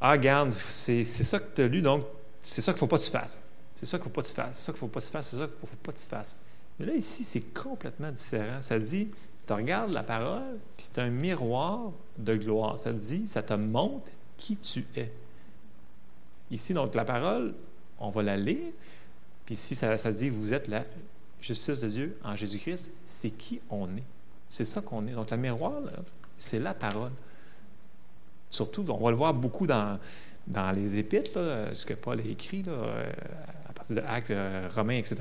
Ah, 0.00 0.12
regarde, 0.12 0.52
c'est 0.52 1.04
ça 1.04 1.38
que 1.38 1.54
tu 1.54 1.62
as 1.62 1.68
lu, 1.68 1.82
donc 1.82 2.04
c'est 2.42 2.60
ça 2.60 2.72
qu'il 2.72 2.76
ne 2.76 2.80
faut 2.80 2.86
pas 2.86 2.98
que 2.98 3.04
tu 3.04 3.10
fasses. 3.10 3.47
C'est 3.78 3.86
ça 3.86 3.96
qu'il 3.96 4.08
ne 4.08 4.10
faut 4.10 4.14
pas 4.14 4.22
que 4.22 4.26
tu 4.26 4.34
fasses. 4.34 4.58
C'est 4.58 4.66
ça 4.66 4.72
qu'il 4.72 4.82
ne 4.82 4.88
faut 4.88 4.88
pas 4.88 5.00
que 5.00 5.06
tu 5.06 5.12
fasses. 5.12 5.28
C'est 5.28 5.36
ça 5.36 5.46
qu'il 5.46 5.54
ne 5.54 5.68
faut 5.68 5.76
pas 5.76 5.92
que 5.92 5.98
tu 5.98 6.06
fasses. 6.06 6.44
Mais 6.78 6.86
là, 6.86 6.94
ici, 6.94 7.22
c'est 7.22 7.54
complètement 7.54 8.10
différent. 8.10 8.60
Ça 8.60 8.76
dit 8.76 9.08
Tu 9.46 9.52
regardes 9.52 9.92
la 9.92 10.02
parole, 10.02 10.58
puis 10.76 10.86
c'est 10.90 10.98
un 10.98 11.10
miroir 11.10 11.92
de 12.18 12.34
gloire. 12.34 12.76
Ça 12.76 12.92
dit 12.92 13.28
Ça 13.28 13.40
te 13.40 13.54
montre 13.54 14.10
qui 14.36 14.56
tu 14.56 14.84
es. 14.96 15.12
Ici, 16.50 16.74
donc, 16.74 16.96
la 16.96 17.04
parole, 17.04 17.54
on 18.00 18.10
va 18.10 18.24
la 18.24 18.36
lire. 18.36 18.72
Puis 19.46 19.54
ici, 19.54 19.76
ça, 19.76 19.94
dit 20.10 20.28
Vous 20.28 20.52
êtes 20.52 20.66
la 20.66 20.84
justice 21.40 21.78
de 21.78 21.88
Dieu 21.88 22.16
en 22.24 22.34
Jésus-Christ. 22.34 22.96
C'est 23.04 23.30
qui 23.30 23.60
on 23.70 23.86
est. 23.96 24.06
C'est 24.48 24.64
ça 24.64 24.80
qu'on 24.80 25.06
est. 25.06 25.12
Donc, 25.12 25.30
le 25.30 25.36
miroir, 25.36 25.74
c'est 26.36 26.58
la 26.58 26.74
parole. 26.74 27.12
Surtout, 28.50 28.84
on 28.88 29.04
va 29.04 29.10
le 29.10 29.16
voir 29.16 29.34
beaucoup 29.34 29.68
dans, 29.68 30.00
dans 30.48 30.72
les 30.72 30.96
épîtres, 30.96 31.68
ce 31.72 31.86
que 31.86 31.94
Paul 31.94 32.18
a 32.18 32.24
écrit, 32.24 32.64
euh, 32.66 33.12
à 33.46 33.57
partir 33.78 33.96
de 33.96 34.02
Actes, 34.02 34.30
euh, 34.30 34.68
Romains, 34.74 34.98
etc. 34.98 35.16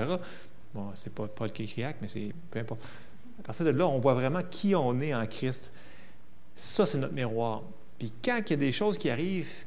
Bon, 0.73 0.91
c'est 0.95 1.13
pas 1.13 1.27
Paul 1.27 1.51
qui 1.51 1.63
écrit 1.63 1.83
Actes, 1.83 1.99
mais 2.01 2.07
c'est 2.07 2.33
peu 2.51 2.59
importe. 2.59 2.83
À 3.39 3.43
partir 3.43 3.65
de 3.65 3.71
là, 3.71 3.87
on 3.87 3.99
voit 3.99 4.15
vraiment 4.15 4.41
qui 4.49 4.75
on 4.75 4.99
est 4.99 5.13
en 5.13 5.25
Christ. 5.27 5.73
Ça, 6.55 6.85
c'est 6.85 6.97
notre 6.97 7.13
miroir. 7.13 7.63
Puis 7.99 8.11
quand 8.23 8.39
il 8.45 8.49
y 8.49 8.53
a 8.53 8.57
des 8.57 8.71
choses 8.71 8.97
qui 8.97 9.09
arrivent 9.09 9.65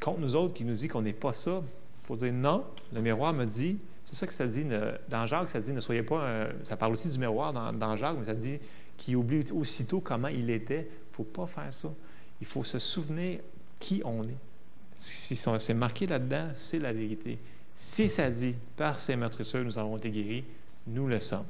contre 0.00 0.20
nous 0.20 0.34
autres, 0.34 0.54
qui 0.54 0.64
nous 0.64 0.74
disent 0.74 0.88
qu'on 0.88 1.02
n'est 1.02 1.12
pas 1.12 1.32
ça, 1.32 1.60
il 2.00 2.06
faut 2.06 2.16
dire 2.16 2.32
non. 2.32 2.64
Le 2.92 3.00
miroir 3.00 3.32
me 3.32 3.44
dit, 3.44 3.78
c'est 4.04 4.14
ça 4.14 4.26
que 4.26 4.32
ça 4.32 4.46
dit, 4.46 4.64
dans 5.08 5.26
Jacques, 5.26 5.50
ça 5.50 5.60
dit 5.60 5.72
ne 5.72 5.80
soyez 5.80 6.02
pas, 6.02 6.48
ça 6.62 6.76
parle 6.76 6.92
aussi 6.92 7.08
du 7.08 7.18
miroir 7.18 7.52
dans, 7.52 7.72
dans 7.72 7.96
Jacques, 7.96 8.16
mais 8.18 8.26
ça 8.26 8.34
dit 8.34 8.58
qu'il 8.96 9.16
oublie 9.16 9.44
aussitôt 9.52 10.00
comment 10.00 10.28
il 10.28 10.50
était. 10.50 10.82
Il 10.82 11.10
ne 11.10 11.14
faut 11.14 11.24
pas 11.24 11.46
faire 11.46 11.72
ça. 11.72 11.88
Il 12.40 12.46
faut 12.46 12.64
se 12.64 12.78
souvenir 12.78 13.40
qui 13.78 14.02
on 14.04 14.22
est. 14.22 14.38
Si 14.98 15.36
c'est 15.36 15.74
marqué 15.74 16.06
là-dedans, 16.06 16.48
c'est 16.54 16.78
la 16.78 16.92
vérité. 16.92 17.36
Si 17.78 18.08
ça 18.08 18.30
dit 18.30 18.56
par 18.74 18.98
ces 18.98 19.16
meurtrisseurs, 19.16 19.62
nous 19.62 19.76
avons 19.76 19.98
été 19.98 20.10
guéris, 20.10 20.44
nous 20.86 21.08
le 21.08 21.20
sommes. 21.20 21.44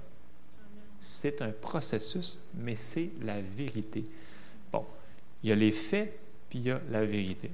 C'est 0.98 1.40
un 1.40 1.52
processus, 1.52 2.40
mais 2.52 2.74
c'est 2.74 3.12
la 3.22 3.40
vérité. 3.40 4.02
Bon, 4.72 4.84
il 5.44 5.50
y 5.50 5.52
a 5.52 5.54
les 5.54 5.70
faits, 5.70 6.18
puis 6.50 6.58
il 6.58 6.64
y 6.64 6.70
a 6.72 6.80
la 6.90 7.04
vérité. 7.04 7.48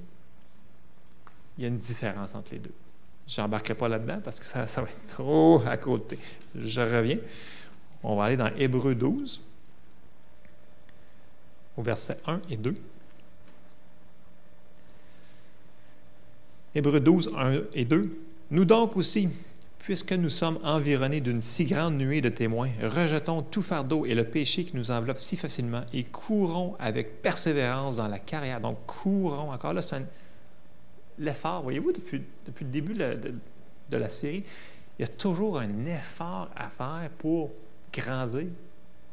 Il 1.55 1.61
y 1.61 1.65
a 1.65 1.67
une 1.67 1.77
différence 1.77 2.33
entre 2.33 2.53
les 2.53 2.57
deux. 2.57 2.73
Je 3.27 3.39
n'embarquerai 3.41 3.75
pas 3.75 3.87
là-dedans 3.87 4.19
parce 4.23 4.39
que 4.39 4.45
ça, 4.47 4.65
ça 4.65 4.81
va 4.81 4.89
être 4.89 5.05
trop 5.05 5.61
à 5.67 5.77
côté. 5.77 6.17
Je 6.55 6.81
reviens. 6.81 7.19
On 8.01 8.15
va 8.15 8.23
aller 8.23 8.37
dans 8.37 8.51
Hébreu 8.57 8.95
12, 8.95 9.39
au 11.77 11.83
verset 11.83 12.17
1 12.25 12.41
et 12.49 12.57
2. 12.57 12.73
Hébreu 16.73 16.99
12, 16.99 17.35
1 17.37 17.61
et 17.75 17.85
2. 17.85 18.32
Nous 18.53 18.65
donc 18.65 18.97
aussi, 18.97 19.29
puisque 19.79 20.11
nous 20.13 20.29
sommes 20.29 20.59
environnés 20.63 21.21
d'une 21.21 21.41
si 21.41 21.65
grande 21.65 21.95
nuée 21.95 22.21
de 22.21 22.29
témoins, 22.29 22.69
rejetons 22.83 23.41
tout 23.41 23.63
fardeau 23.63 24.05
et 24.05 24.13
le 24.13 24.25
péché 24.25 24.63
qui 24.63 24.77
nous 24.77 24.91
enveloppe 24.91 25.17
si 25.17 25.37
facilement 25.37 25.81
et 25.91 26.03
courons 26.03 26.75
avec 26.77 27.23
persévérance 27.23 27.97
dans 27.97 28.07
la 28.07 28.19
carrière. 28.19 28.61
Donc, 28.61 28.77
courons. 28.85 29.51
Encore 29.51 29.73
là, 29.73 29.81
c'est 29.81 30.05
l'effort. 31.17 31.63
Voyez-vous, 31.63 31.93
depuis, 31.93 32.21
le 32.61 32.67
début 32.67 32.93
de, 32.93 33.33
de 33.89 33.97
la 33.97 34.07
série, 34.07 34.43
il 34.99 35.01
y 35.01 35.05
a 35.05 35.07
toujours 35.07 35.57
un 35.57 35.85
effort 35.87 36.47
à 36.55 36.69
faire 36.69 37.09
pour 37.17 37.49
grandir. 37.91 38.45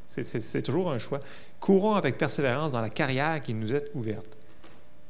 C'est 0.07 0.63
toujours 0.63 0.93
un 0.93 0.99
choix. 0.99 1.21
Courons 1.61 1.95
avec 1.95 2.19
persévérance 2.19 2.73
dans 2.73 2.83
la 2.83 2.91
carrière 2.91 3.41
qui 3.41 3.55
nous 3.55 3.73
est 3.73 3.91
ouverte 3.95 4.37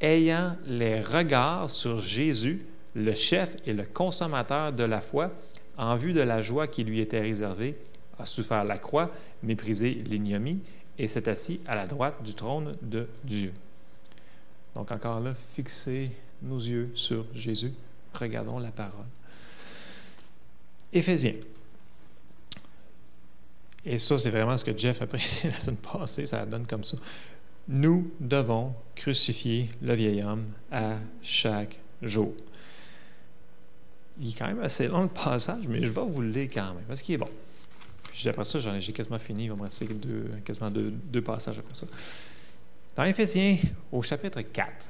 ayant 0.00 0.56
les 0.66 1.00
regards 1.00 1.68
sur 1.68 2.00
Jésus, 2.00 2.64
le 2.94 3.14
chef 3.14 3.56
et 3.66 3.72
le 3.72 3.84
consommateur 3.84 4.72
de 4.72 4.84
la 4.84 5.00
foi, 5.00 5.32
en 5.76 5.96
vue 5.96 6.12
de 6.12 6.20
la 6.20 6.42
joie 6.42 6.66
qui 6.66 6.84
lui 6.84 7.00
était 7.00 7.20
réservée, 7.20 7.76
a 8.18 8.26
souffert 8.26 8.64
la 8.64 8.78
croix, 8.78 9.10
méprisé 9.42 9.94
l'ignomie 10.06 10.60
et 10.98 11.08
s'est 11.08 11.28
assis 11.28 11.60
à 11.66 11.74
la 11.74 11.86
droite 11.86 12.22
du 12.22 12.34
trône 12.34 12.76
de 12.82 13.08
Dieu. 13.24 13.52
Donc 14.74 14.92
encore 14.92 15.20
là, 15.20 15.34
fixez 15.34 16.10
nos 16.42 16.58
yeux 16.58 16.90
sur 16.94 17.26
Jésus, 17.34 17.72
regardons 18.14 18.58
la 18.58 18.70
parole. 18.70 19.06
Éphésiens. 20.92 21.34
Et 23.84 23.98
ça, 23.98 24.18
c'est 24.18 24.30
vraiment 24.30 24.56
ce 24.56 24.64
que 24.64 24.76
Jeff 24.76 25.00
a 25.00 25.06
précisé 25.06 25.48
la 25.48 25.58
semaine 25.58 25.78
passée, 25.78 26.26
ça 26.26 26.44
donne 26.44 26.66
comme 26.66 26.84
ça 26.84 26.98
nous 27.70 28.10
devons 28.18 28.74
crucifier 28.96 29.68
le 29.80 29.94
vieil 29.94 30.22
homme 30.22 30.44
à 30.72 30.96
chaque 31.22 31.78
jour. 32.02 32.32
Il 34.20 34.28
est 34.28 34.38
quand 34.38 34.46
même 34.46 34.60
assez 34.60 34.88
long 34.88 35.02
le 35.02 35.08
passage, 35.08 35.66
mais 35.66 35.82
je 35.82 35.88
vais 35.88 36.00
vous 36.00 36.20
le 36.20 36.30
lire 36.30 36.48
quand 36.52 36.74
même, 36.74 36.84
parce 36.86 37.00
qu'il 37.02 37.14
est 37.14 37.18
bon. 37.18 37.28
Puis 38.10 38.28
après 38.28 38.44
ça, 38.44 38.58
j'ai 38.78 38.92
quasiment 38.92 39.18
fini, 39.18 39.44
il 39.44 39.50
va 39.50 39.56
me 39.56 39.62
rester 39.62 39.88
quasiment 40.44 40.70
deux, 40.70 41.22
passages 41.22 41.58
après 41.58 41.74
ça. 41.74 41.86
Dans 42.96 43.04
Éphésiens, 43.04 43.56
au 43.90 44.02
chapitre 44.02 44.40
4, 44.42 44.88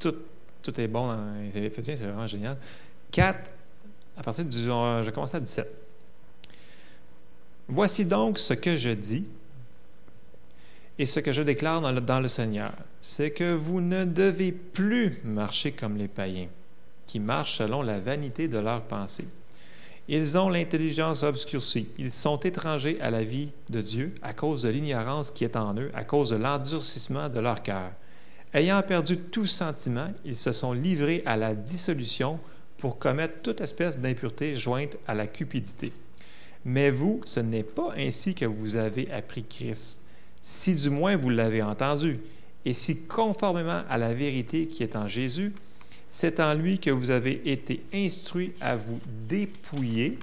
tout, 0.00 0.80
est 0.80 0.88
bon 0.88 1.08
dans 1.08 1.40
Éphésiens, 1.54 1.96
c'est 1.96 2.04
vraiment 2.04 2.26
génial. 2.26 2.56
4, 3.12 3.50
à 4.16 4.22
partir 4.22 4.44
du. 4.44 4.58
Je 4.58 5.02
vais 5.04 5.12
commencer 5.12 5.36
à 5.36 5.40
17. 5.40 5.66
Voici 7.68 8.04
donc 8.04 8.38
ce 8.38 8.54
que 8.54 8.76
je 8.76 8.90
dis 8.90 9.28
et 10.98 11.06
ce 11.06 11.20
que 11.20 11.32
je 11.32 11.42
déclare 11.42 11.82
dans 11.82 12.20
le, 12.20 12.28
Seigneur, 12.28 12.72
c'est 13.00 13.30
que 13.30 13.54
vous 13.54 13.80
ne 13.80 14.04
devez 14.04 14.52
plus 14.52 15.20
marcher 15.24 15.72
comme 15.72 15.96
les 15.96 16.08
païens, 16.08 16.48
qui 17.06 17.20
marchent 17.20 17.58
selon 17.58 17.82
la 17.82 18.00
vanité 18.00 18.48
de 18.48 18.58
leurs 18.58 18.82
pensées. 18.82 19.28
Ils 20.08 20.38
ont 20.38 20.48
l'intelligence 20.48 21.22
obscurcie. 21.22 21.88
Ils 21.98 22.12
sont 22.12 22.38
étrangers 22.40 22.96
à 23.00 23.10
la 23.10 23.24
vie 23.24 23.50
de 23.70 23.80
Dieu 23.80 24.14
à 24.22 24.32
cause 24.32 24.62
de 24.62 24.68
l'ignorance 24.68 25.30
qui 25.30 25.44
est 25.44 25.56
en 25.56 25.76
eux, 25.76 25.90
à 25.94 26.04
cause 26.04 26.30
de 26.30 26.36
l'endurcissement 26.36 27.28
de 27.28 27.40
leur 27.40 27.62
cœur. 27.62 27.90
Ayant 28.54 28.80
perdu 28.82 29.18
tout 29.18 29.46
sentiment, 29.46 30.10
ils 30.24 30.36
se 30.36 30.52
sont 30.52 30.72
livrés 30.72 31.22
à 31.26 31.36
la 31.36 31.54
dissolution 31.54 32.40
pour 32.78 32.98
commettre 32.98 33.42
toute 33.42 33.60
espèce 33.60 33.98
d'impureté 33.98 34.54
jointe 34.54 34.96
à 35.06 35.14
la 35.14 35.26
cupidité. 35.26 35.92
Mais 36.64 36.90
vous, 36.90 37.20
ce 37.24 37.40
n'est 37.40 37.64
pas 37.64 37.92
ainsi 37.98 38.34
que 38.34 38.46
vous 38.46 38.76
avez 38.76 39.10
appris 39.10 39.44
Christ 39.44 40.05
si 40.46 40.76
du 40.76 40.90
moins 40.90 41.16
vous 41.16 41.28
l'avez 41.28 41.60
entendu, 41.60 42.20
et 42.64 42.72
si 42.72 43.08
conformément 43.08 43.82
à 43.90 43.98
la 43.98 44.14
vérité 44.14 44.68
qui 44.68 44.84
est 44.84 44.94
en 44.94 45.08
Jésus, 45.08 45.52
c'est 46.08 46.38
en 46.38 46.54
lui 46.54 46.78
que 46.78 46.88
vous 46.88 47.10
avez 47.10 47.50
été 47.50 47.82
instruits 47.92 48.54
à 48.60 48.76
vous 48.76 49.00
dépouiller, 49.28 50.20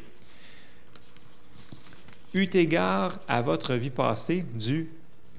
eut 2.34 2.50
égard 2.54 3.20
à 3.28 3.42
votre 3.42 3.74
vie 3.74 3.90
passée 3.90 4.46
du 4.56 4.88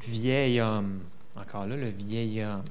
vieil 0.03 0.61
homme. 0.61 1.01
Encore 1.35 1.67
là, 1.67 1.77
le 1.77 1.89
vieil 1.89 2.45
homme 2.45 2.63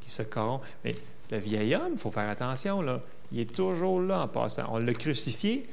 qui 0.00 0.10
se 0.10 0.24
corrompt. 0.24 0.64
Mais 0.84 0.96
le 1.30 1.38
vieil 1.38 1.76
homme, 1.76 1.92
il 1.92 1.98
faut 1.98 2.10
faire 2.10 2.28
attention, 2.28 2.82
là. 2.82 3.00
Il 3.30 3.38
est 3.38 3.54
toujours 3.54 4.00
là 4.00 4.24
en 4.24 4.28
passant. 4.28 4.64
On 4.72 4.78
l'a 4.78 4.92
crucifié, 4.92 5.64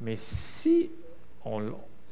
mais 0.00 0.16
si 0.18 0.90
on, 1.44 1.62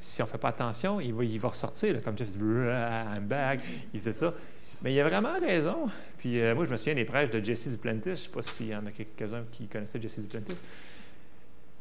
si 0.02 0.20
on 0.20 0.26
ne 0.26 0.30
fait 0.30 0.38
pas 0.38 0.48
attention, 0.48 1.00
il 1.00 1.14
va, 1.14 1.24
il 1.24 1.40
ressortir, 1.40 2.02
comme 2.02 2.16
tu 2.16 2.24
dis, 2.24 2.38
un 2.40 3.20
bag, 3.20 3.60
il 3.94 4.00
faisait 4.00 4.12
ça. 4.12 4.34
Mais 4.82 4.92
il 4.92 5.00
a 5.00 5.08
vraiment 5.08 5.38
raison. 5.40 5.88
Puis 6.18 6.40
euh, 6.40 6.56
moi, 6.56 6.66
je 6.66 6.70
me 6.70 6.76
souviens 6.76 6.94
des 6.94 7.04
prêches 7.04 7.30
de 7.30 7.42
Jesse 7.42 7.68
Duplantis. 7.68 8.00
Je 8.06 8.10
ne 8.10 8.14
sais 8.16 8.28
pas 8.30 8.42
s'il 8.42 8.68
y 8.68 8.74
en 8.74 8.84
a 8.84 8.90
quelques-uns 8.90 9.44
qui 9.52 9.68
connaissaient 9.68 10.02
Jesse 10.02 10.20
Duplantis. 10.22 10.60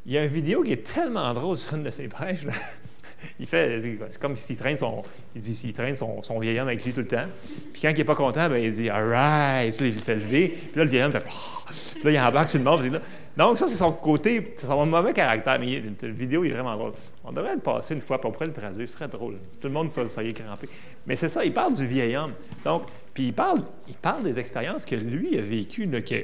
Il 0.06 0.12
y 0.12 0.18
a 0.18 0.24
une 0.24 0.30
vidéo 0.30 0.62
qui 0.62 0.72
est 0.72 0.86
tellement 0.86 1.34
drôle 1.34 1.58
sur 1.58 1.76
une 1.76 1.82
de 1.82 1.90
ses 1.90 2.06
prêches. 2.06 2.46
Il 3.38 3.46
fait, 3.46 3.80
c'est 3.80 4.20
comme 4.20 4.36
s'il 4.36 4.56
traîne 4.56 4.76
son, 4.76 5.04
il 5.36 5.40
dit, 5.40 5.54
s'il 5.54 5.72
traîne 5.72 5.94
son, 5.94 6.40
vieil 6.40 6.58
homme 6.58 6.66
avec 6.66 6.84
lui 6.84 6.92
tout 6.92 7.02
le 7.02 7.06
temps. 7.06 7.26
Puis 7.72 7.82
quand 7.82 7.90
il 7.90 7.96
n'est 7.96 8.04
pas 8.04 8.16
content, 8.16 8.48
ben, 8.48 8.56
il 8.56 8.72
dit, 8.72 8.90
all 8.90 9.08
right, 9.10 9.78
il 9.78 9.94
le 9.94 10.00
fait 10.00 10.16
lever. 10.16 10.48
Puis 10.48 10.72
là, 10.74 10.82
le 10.82 10.90
vieil 10.90 11.04
homme 11.04 11.12
fait, 11.12 11.22
oh. 11.24 11.70
puis 11.94 12.02
là, 12.02 12.10
il 12.10 12.18
embarque 12.18 12.48
sur 12.48 12.58
le 12.58 12.64
monde. 12.64 13.00
Donc, 13.36 13.58
ça, 13.58 13.68
c'est 13.68 13.76
son 13.76 13.92
côté, 13.92 14.54
c'est 14.56 14.66
son 14.66 14.86
mauvais 14.86 15.12
caractère. 15.12 15.56
Mais 15.60 15.80
la 16.02 16.08
vidéo 16.08 16.42
est 16.42 16.50
vraiment 16.50 16.76
drôle. 16.76 16.94
On 17.24 17.32
devrait 17.32 17.54
le 17.54 17.60
passer 17.60 17.94
une 17.94 18.00
fois, 18.00 18.20
puis 18.20 18.28
on 18.28 18.32
pourrait 18.32 18.48
le 18.48 18.52
traduire. 18.52 18.86
Ce 18.86 18.94
serait 18.94 19.08
drôle. 19.08 19.38
Tout 19.60 19.68
le 19.68 19.74
monde 19.74 19.92
serait 19.92 20.32
crampé. 20.32 20.68
Mais 21.06 21.16
c'est 21.16 21.28
ça, 21.28 21.44
il 21.44 21.52
parle 21.52 21.74
du 21.74 21.86
vieil 21.86 22.16
homme. 22.16 22.32
Donc, 22.64 22.82
puis 23.14 23.28
il 23.28 23.32
parle, 23.32 23.62
il 23.88 23.94
parle 23.94 24.24
des 24.24 24.38
expériences 24.38 24.84
que 24.84 24.96
lui 24.96 25.38
a 25.38 25.42
vécues, 25.42 25.86
là, 25.86 26.00
que 26.00 26.16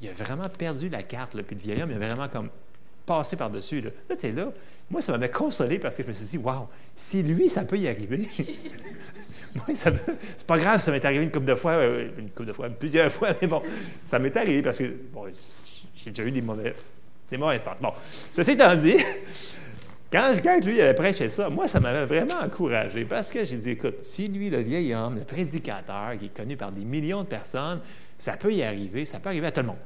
il 0.00 0.08
a 0.08 0.12
vraiment 0.12 0.48
perdu 0.48 0.88
la 0.88 1.02
carte. 1.02 1.34
Là, 1.34 1.42
puis 1.42 1.56
le 1.56 1.62
vieil 1.62 1.82
homme, 1.82 1.90
il 1.90 1.96
a 1.96 2.06
vraiment 2.06 2.28
comme 2.28 2.50
passé 3.04 3.36
par-dessus. 3.36 3.80
Là, 3.80 3.90
là 4.08 4.16
tu 4.16 4.26
es 4.26 4.32
là. 4.32 4.52
Moi, 4.90 5.02
ça 5.02 5.12
m'avait 5.12 5.30
consolé 5.30 5.78
parce 5.78 5.94
que 5.94 6.02
je 6.02 6.08
me 6.08 6.12
suis 6.12 6.26
dit, 6.26 6.38
waouh, 6.38 6.66
si 6.94 7.22
lui, 7.22 7.48
ça 7.48 7.64
peut 7.64 7.76
y 7.76 7.88
arriver. 7.88 8.26
Moi, 9.54 9.76
c'est 9.76 10.46
pas 10.46 10.58
grave, 10.58 10.78
ça 10.78 10.92
m'est 10.92 11.04
arrivé 11.04 11.24
une 11.24 11.30
couple 11.30 11.46
de 11.46 11.54
fois, 11.54 11.72
euh, 11.72 12.10
une 12.18 12.30
couple 12.30 12.46
de 12.46 12.52
fois, 12.52 12.68
plusieurs 12.68 13.10
fois, 13.10 13.30
mais 13.40 13.48
bon, 13.48 13.62
ça 14.02 14.18
m'est 14.18 14.36
arrivé 14.36 14.62
parce 14.62 14.78
que 14.78 14.84
bon, 15.12 15.24
j'ai 15.94 16.10
déjà 16.10 16.22
eu 16.22 16.30
des 16.30 16.42
mauvais, 16.42 16.74
des 17.30 17.38
mauvaises 17.38 17.62
passes. 17.62 17.80
Bon, 17.80 17.92
ceci 18.30 18.52
étant 18.52 18.74
dit, 18.76 18.96
quand, 20.10 20.64
lui 20.64 20.80
avait 20.80 20.94
prêché 20.94 21.28
ça, 21.28 21.50
moi, 21.50 21.68
ça 21.68 21.80
m'avait 21.80 22.06
vraiment 22.06 22.40
encouragé 22.40 23.04
parce 23.04 23.30
que 23.30 23.44
j'ai 23.44 23.56
dit, 23.56 23.70
écoute, 23.70 23.98
si 24.02 24.28
lui, 24.28 24.48
le 24.48 24.58
vieil 24.58 24.94
homme, 24.94 25.16
le 25.16 25.24
prédicateur, 25.24 26.16
qui 26.18 26.26
est 26.26 26.36
connu 26.36 26.56
par 26.56 26.72
des 26.72 26.84
millions 26.84 27.22
de 27.22 27.28
personnes, 27.28 27.80
ça 28.16 28.36
peut 28.36 28.52
y 28.52 28.62
arriver, 28.62 29.04
ça 29.04 29.20
peut 29.20 29.28
arriver 29.28 29.48
à 29.48 29.52
tout 29.52 29.60
le 29.60 29.66
monde. 29.66 29.76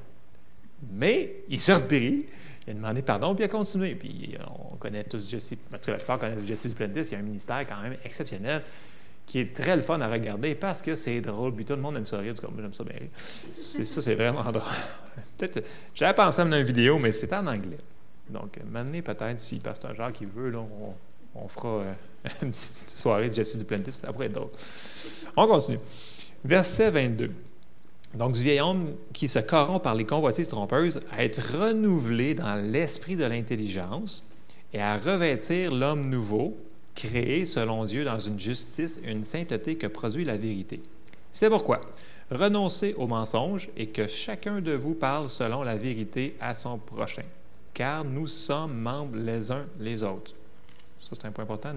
Mais 0.93 1.45
il 1.49 1.61
s'est 1.61 1.75
repris, 1.75 2.27
il 2.67 2.71
a 2.71 2.75
demandé 2.75 3.03
pardon, 3.03 3.35
puis 3.35 3.45
il 3.45 3.47
a 3.47 3.49
continué. 3.49 3.95
Puis 3.95 4.37
on 4.73 4.77
connaît 4.77 5.05
tous 5.05 5.29
Jesse, 5.29 5.53
en 5.53 5.91
la 5.91 5.97
plupart 5.97 6.19
connaissent 6.19 6.47
Jesse 6.47 6.69
il 6.77 7.13
y 7.13 7.15
a 7.15 7.19
un 7.19 7.23
ministère 7.23 7.67
quand 7.67 7.81
même 7.83 7.97
exceptionnel 8.05 8.63
qui 9.27 9.39
est 9.39 9.55
très 9.55 9.77
le 9.77 9.83
fun 9.83 10.01
à 10.01 10.09
regarder 10.09 10.55
parce 10.55 10.83
que 10.83 10.95
c'est 10.95 11.21
drôle, 11.21 11.55
puis 11.55 11.65
tout 11.65 11.75
le 11.75 11.81
monde 11.81 11.97
aime 11.97 12.07
ça 12.07 12.19
rire, 12.19 12.35
comme 12.41 12.55
j'aime 12.61 12.73
ça 12.73 12.85
bien 12.85 12.97
C'est, 13.53 13.85
ça, 13.85 14.03
c'est 14.03 14.15
vraiment 14.15 14.43
drôle. 14.53 14.63
Peut-être, 15.39 15.65
j'avais 15.95 16.15
pensé 16.15 16.41
à 16.43 16.45
une 16.45 16.63
vidéo, 16.63 16.99
mais 16.99 17.13
c'est 17.13 17.33
en 17.33 17.47
anglais. 17.47 17.79
Donc, 18.33 18.59
maintenant, 18.71 19.01
peut-être, 19.01 19.38
si 19.38 19.59
Pasteur 19.59 19.95
Jacques 19.95 20.23
veut, 20.35 20.51
là, 20.51 20.64
on, 21.35 21.49
fera 21.49 21.68
euh, 21.68 21.92
une 22.42 22.51
petite 22.51 22.90
soirée 22.90 23.31
de 23.31 23.35
Jesse 23.35 23.57
Duplantis, 23.57 24.03
après 24.07 24.29
drôle. 24.29 24.51
On 25.37 25.47
continue. 25.47 25.79
Verset 26.45 26.90
22. 26.90 27.31
Donc, 28.14 28.33
du 28.33 28.42
vieil 28.42 28.61
homme 28.61 28.95
qui 29.12 29.29
se 29.29 29.38
corrompt 29.38 29.83
par 29.83 29.95
les 29.95 30.05
convoitises 30.05 30.49
trompeuses 30.49 31.01
à 31.11 31.25
être 31.25 31.40
renouvelé 31.59 32.35
dans 32.35 32.55
l'esprit 32.55 33.16
de 33.16 33.25
l'intelligence 33.25 34.29
et 34.73 34.81
à 34.81 34.99
revêtir 34.99 35.73
l'homme 35.73 36.07
nouveau, 36.07 36.57
créé 36.95 37.47
selon 37.47 37.85
Dieu 37.85 38.05
dans 38.05 38.18
une 38.18 38.38
justice 38.38 39.01
et 39.05 39.11
une 39.11 39.25
sainteté 39.25 39.77
que 39.77 39.87
produit 39.87 40.25
la 40.25 40.37
vérité. 40.37 40.83
C'est 41.31 41.49
pourquoi 41.49 41.81
renoncez 42.33 42.95
au 42.95 43.07
mensonge 43.07 43.68
et 43.77 43.87
que 43.87 44.07
chacun 44.07 44.61
de 44.61 44.73
vous 44.73 44.95
parle 44.95 45.29
selon 45.29 45.62
la 45.62 45.77
vérité 45.77 46.37
à 46.40 46.55
son 46.55 46.79
prochain, 46.79 47.23
car 47.75 48.05
nous 48.05 48.27
sommes 48.27 48.79
membres 48.79 49.17
les 49.17 49.51
uns 49.51 49.67
les 49.79 50.03
autres. 50.03 50.33
Ça, 50.99 51.11
c'est 51.13 51.27
un 51.27 51.33
point 51.33 51.45
important. 51.45 51.75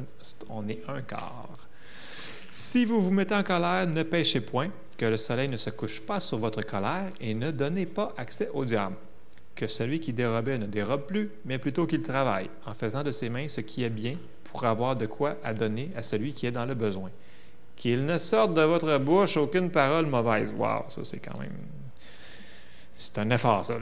On 0.50 0.68
est 0.68 0.82
un 0.88 1.02
corps. 1.02 1.68
Si 2.52 2.86
vous 2.86 3.02
vous 3.02 3.12
mettez 3.12 3.36
en 3.36 3.44
colère, 3.44 3.88
ne 3.88 4.04
péchez 4.04 4.42
point. 4.42 4.70
que 4.98 5.06
le 5.06 5.18
soleil 5.18 5.50
ne 5.50 5.58
se 5.58 5.70
couche 5.70 6.02
pas 6.02 6.20
sur 6.20 6.38
votre 6.38 6.62
colère 6.62 7.12
et 7.20 7.34
ne 7.34 7.52
donnez 7.52 7.86
pas 7.86 8.14
accès 8.18 8.50
au 8.54 8.66
diable. 8.66 8.96
Que 9.54 9.68
celui 9.68 10.00
qui 10.00 10.14
dérobait 10.14 10.58
ne 10.58 10.66
dérobe 10.66 11.06
plus, 11.06 11.32
mais 11.46 11.58
plutôt 11.58 11.86
qu'il 11.86 12.02
travaille, 12.02 12.50
en 12.66 12.74
faisant 12.74 13.04
de 13.04 13.12
ses 13.12 13.30
mains 13.30 13.48
ce 13.48 13.62
qui 13.62 13.84
est 13.84 13.90
bien 13.90 14.16
pour 14.46 14.66
avoir 14.66 14.96
de 14.96 15.06
quoi 15.06 15.36
à 15.44 15.54
donner 15.54 15.90
à 15.96 16.02
celui 16.02 16.34
qui 16.34 16.46
est 16.46 16.52
dans 16.52 16.66
le 16.66 16.76
besoin. 16.76 17.10
Qu'il 17.76 18.06
ne 18.06 18.18
sorte 18.18 18.54
de 18.54 18.62
votre 18.62 18.98
bouche 19.00 19.38
aucune 19.38 19.70
parole 19.70 20.06
mauvaise. 20.06 20.52
Wow, 20.58 20.86
ça 20.88 21.04
c'est 21.04 21.20
quand 21.20 21.38
même. 21.38 21.52
C'est 22.98 23.18
un 23.18 23.30
effort, 23.30 23.66
ça. 23.66 23.76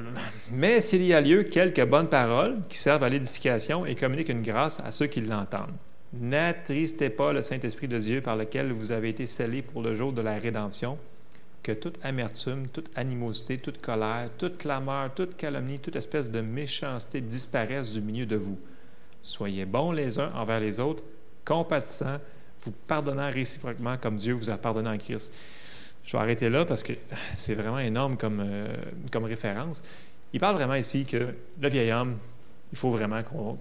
Mais 0.51 0.81
s'il 0.81 1.03
y 1.03 1.13
a 1.13 1.21
lieu, 1.21 1.43
quelques 1.43 1.85
bonnes 1.85 2.09
paroles 2.09 2.57
qui 2.67 2.77
servent 2.77 3.03
à 3.03 3.09
l'édification 3.09 3.85
et 3.85 3.95
communiquent 3.95 4.29
une 4.29 4.41
grâce 4.41 4.79
à 4.79 4.91
ceux 4.91 5.05
qui 5.05 5.21
l'entendent. 5.21 5.75
N'attristez 6.13 7.09
pas 7.09 7.31
le 7.31 7.43
Saint-Esprit 7.43 7.87
de 7.87 7.99
Dieu 7.99 8.21
par 8.21 8.35
lequel 8.35 8.71
vous 8.71 8.91
avez 8.91 9.09
été 9.09 9.25
scellés 9.25 9.61
pour 9.61 9.83
le 9.83 9.93
jour 9.93 10.13
de 10.13 10.21
la 10.21 10.35
rédemption. 10.35 10.97
Que 11.61 11.71
toute 11.71 11.97
amertume, 12.03 12.67
toute 12.67 12.89
animosité, 12.95 13.57
toute 13.57 13.79
colère, 13.79 14.29
toute 14.37 14.57
clameur, 14.57 15.13
toute 15.13 15.37
calomnie, 15.37 15.79
toute 15.79 15.95
espèce 15.95 16.29
de 16.29 16.41
méchanceté 16.41 17.21
disparaissent 17.21 17.93
du 17.93 18.01
milieu 18.01 18.25
de 18.25 18.35
vous. 18.35 18.57
Soyez 19.21 19.65
bons 19.65 19.91
les 19.91 20.19
uns 20.19 20.31
envers 20.35 20.59
les 20.59 20.79
autres, 20.79 21.03
compatissants, 21.45 22.17
vous 22.61 22.73
pardonnant 22.87 23.31
réciproquement 23.31 23.95
comme 23.97 24.17
Dieu 24.17 24.33
vous 24.33 24.49
a 24.49 24.57
pardonné 24.57 24.89
en 24.89 24.97
Christ. 24.97 25.33
Je 26.05 26.17
vais 26.17 26.21
arrêter 26.21 26.49
là 26.49 26.65
parce 26.65 26.83
que 26.83 26.93
c'est 27.37 27.55
vraiment 27.55 27.79
énorme 27.79 28.17
comme, 28.17 28.41
euh, 28.45 28.67
comme 29.11 29.23
référence. 29.23 29.83
Il 30.33 30.39
parle 30.39 30.55
vraiment 30.55 30.75
ici 30.75 31.05
que 31.05 31.35
le 31.59 31.69
vieil 31.69 31.91
homme, 31.91 32.17
il 32.71 32.77
faut 32.77 32.89
vraiment 32.89 33.21
qu'on 33.23 33.57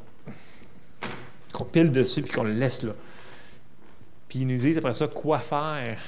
pile 1.64 1.92
dessus 1.92 2.22
puis 2.22 2.33
qu'on 2.33 2.44
le 2.44 2.55
laisse 2.55 2.83
là. 2.83 2.92
Puis 4.28 4.40
il 4.40 4.46
nous 4.46 4.57
dit 4.57 4.76
après 4.76 4.94
ça 4.94 5.07
quoi 5.07 5.38
faire 5.38 5.98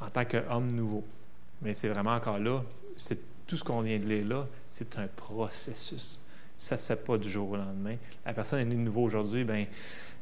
en 0.00 0.10
tant 0.10 0.24
qu'homme 0.24 0.72
nouveau. 0.72 1.04
Mais 1.62 1.72
c'est 1.72 1.88
vraiment 1.88 2.14
encore 2.14 2.38
là, 2.38 2.62
c'est 2.96 3.18
tout 3.46 3.56
ce 3.56 3.64
qu'on 3.64 3.80
vient 3.80 3.98
de 3.98 4.04
lire 4.04 4.26
là, 4.26 4.48
c'est 4.68 4.98
un 4.98 5.06
processus. 5.06 6.26
Ça 6.58 6.74
ne 6.74 6.80
se 6.80 6.86
fait 6.86 7.04
pas 7.04 7.16
du 7.16 7.28
jour 7.28 7.50
au 7.50 7.56
lendemain. 7.56 7.96
La 8.24 8.34
personne 8.34 8.58
est 8.58 8.64
née 8.64 8.74
de 8.74 8.80
nouveau 8.80 9.02
aujourd'hui, 9.02 9.44
ben 9.44 9.64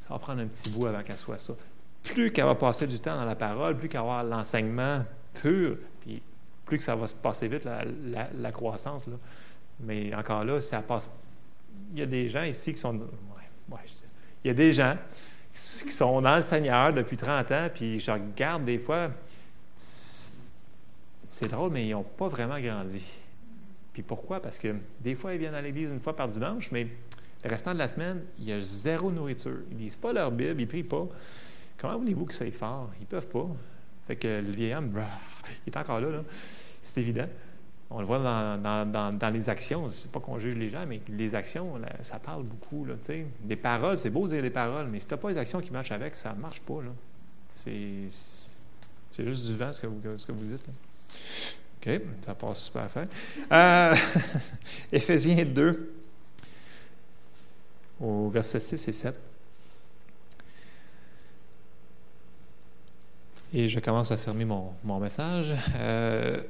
ça 0.07 0.13
va 0.13 0.19
prendre 0.19 0.43
un 0.43 0.47
petit 0.47 0.69
bout 0.69 0.87
avant 0.87 1.03
qu'elle 1.03 1.17
soit 1.17 1.39
ça. 1.39 1.55
Plus 2.03 2.31
qu'elle 2.31 2.45
va 2.45 2.55
passer 2.55 2.87
du 2.87 3.01
temps 3.01 3.17
dans 3.17 3.25
la 3.25 3.37
parole, 3.37 3.77
plus 3.77 3.89
qu'elle 3.89 4.03
va 4.03 4.19
avoir 4.19 4.25
l'enseignement 4.25 5.03
pur, 5.41 5.77
puis 6.01 6.23
plus 6.65 6.79
que 6.79 6.85
ça 6.85 6.97
va 6.97 7.07
se 7.07 7.15
passer 7.15 7.49
vite, 7.49 7.65
la, 7.65 8.53
croissance. 8.53 9.07
Là. 9.07 9.17
Mais 9.81 10.15
encore 10.15 10.45
là, 10.45 10.61
ça 10.61 10.81
passe. 10.83 11.09
Il 11.93 11.99
y 11.99 12.03
a 12.03 12.07
des 12.07 12.29
gens 12.29 12.45
ici 12.45 12.73
qui 12.73 12.81
sont. 12.81 13.01
Il 14.45 14.49
y 14.49 14.51
a 14.51 14.55
des 14.55 14.73
gens 14.73 14.97
qui 15.53 15.93
sont 15.93 16.21
dans 16.21 16.37
le 16.37 16.43
Seigneur 16.43 16.93
depuis 16.93 17.17
30 17.17 17.51
ans, 17.53 17.69
puis 17.73 18.01
je 18.01 18.11
regarde 18.11 18.65
des 18.65 18.79
fois, 18.79 19.11
c'est 19.77 21.49
drôle, 21.49 21.71
mais 21.71 21.87
ils 21.87 21.93
n'ont 21.93 22.03
pas 22.03 22.29
vraiment 22.29 22.61
grandi. 22.61 23.05
Puis 23.93 24.03
pourquoi? 24.03 24.41
Parce 24.41 24.59
que 24.59 24.75
des 25.01 25.15
fois, 25.15 25.35
ils 25.35 25.41
viennent 25.41 25.55
à 25.55 25.63
l'église 25.63 25.91
une 25.91 26.01
fois 26.01 26.17
par 26.17 26.29
dimanche, 26.29 26.71
mais 26.73 26.89
le 27.45 27.51
restant 27.51 27.73
de 27.73 27.79
la 27.79 27.89
semaine, 27.89 28.23
il 28.39 28.47
y 28.49 28.53
a 28.53 28.61
zéro 28.61 29.11
nourriture. 29.11 29.59
Ils 29.71 29.77
ne 29.77 29.83
lisent 29.83 29.97
pas 29.97 30.13
leur 30.13 30.31
Bible, 30.31 30.61
ils 30.61 30.65
ne 30.65 30.69
prient 30.69 30.83
pas. 30.83 31.07
Comment 31.79 31.99
voulez-vous 31.99 32.27
qu'ils 32.27 32.35
soient 32.35 32.51
forts? 32.51 32.91
Ils 32.99 33.03
ne 33.03 33.07
peuvent 33.07 33.29
pas. 33.29 33.47
Fait 34.07 34.17
que 34.17 34.41
le 34.41 34.51
vieil 34.51 34.75
homme, 34.75 34.93
il 35.67 35.73
est 35.73 35.77
encore 35.77 36.01
là, 36.01 36.11
là. 36.11 36.23
c'est 36.83 37.01
évident. 37.01 37.27
On 37.91 38.01
le 38.01 38.07
voit 38.07 38.19
dans, 38.19 39.31
les 39.33 39.49
actions. 39.49 39.89
C'est 39.91 40.11
pas 40.11 40.21
qu'on 40.21 40.39
juge 40.39 40.57
les 40.57 40.69
gens, 40.69 40.85
mais 40.87 41.01
les 41.09 41.35
actions, 41.35 41.81
ça 42.03 42.19
parle 42.19 42.43
beaucoup. 42.43 42.85
Là, 42.85 42.95
des 43.45 43.57
paroles, 43.57 43.99
c'est 43.99 44.11
beau 44.11 44.27
de 44.27 44.33
dire 44.33 44.43
des 44.43 44.51
paroles, 44.51 44.89
mais 44.89 45.01
si 45.01 45.07
tu 45.07 45.15
n'as 45.15 45.19
pas 45.19 45.31
les 45.31 45.39
actions 45.39 45.61
qui 45.61 45.71
marchent 45.71 45.93
avec, 45.93 46.17
ça 46.17 46.35
marche 46.35 46.61
pas. 46.61 46.81
C'est, 47.49 48.09
juste 49.19 49.47
du 49.47 49.55
vent, 49.55 49.73
ce 49.73 49.81
que 49.81 49.87
vous, 49.87 50.01
que 50.01 50.33
vous 50.33 50.45
dites. 50.45 50.67
OK, 51.87 52.03
ça 52.21 52.35
passe 52.35 52.65
super 52.65 52.83
à 52.83 52.89
faire. 52.89 53.07
Euh, 53.53 53.95
Éphésiens 54.93 55.45
2, 55.45 55.95
au 58.01 58.29
verset 58.31 58.61
6 58.61 58.89
et 58.89 58.93
7. 58.93 59.21
Et 63.57 63.69
je 63.69 63.79
commence 63.79 64.11
à 64.11 64.17
fermer 64.17 64.45
mon, 64.45 64.73
mon 64.83 64.99
message. 64.99 65.55
Euh, 65.77 66.43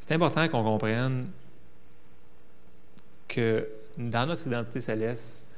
c'est 0.00 0.12
important 0.12 0.48
qu'on 0.48 0.64
comprenne 0.64 1.28
que 3.28 3.68
dans 3.96 4.26
notre 4.26 4.44
identité 4.48 4.80
céleste, 4.80 5.56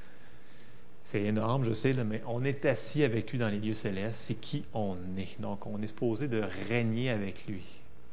c'est 1.02 1.22
énorme, 1.22 1.64
je 1.64 1.72
sais, 1.72 1.94
mais 2.04 2.22
on 2.26 2.44
est 2.44 2.66
assis 2.66 3.02
avec 3.02 3.32
lui 3.32 3.38
dans 3.38 3.48
les 3.48 3.60
lieux 3.60 3.72
célestes. 3.72 4.18
C'est 4.18 4.40
qui 4.42 4.62
on 4.74 4.94
est. 5.16 5.40
Donc, 5.40 5.66
on 5.66 5.80
est 5.80 5.86
supposé 5.86 6.28
de 6.28 6.42
régner 6.68 7.08
avec 7.08 7.46
lui 7.46 7.64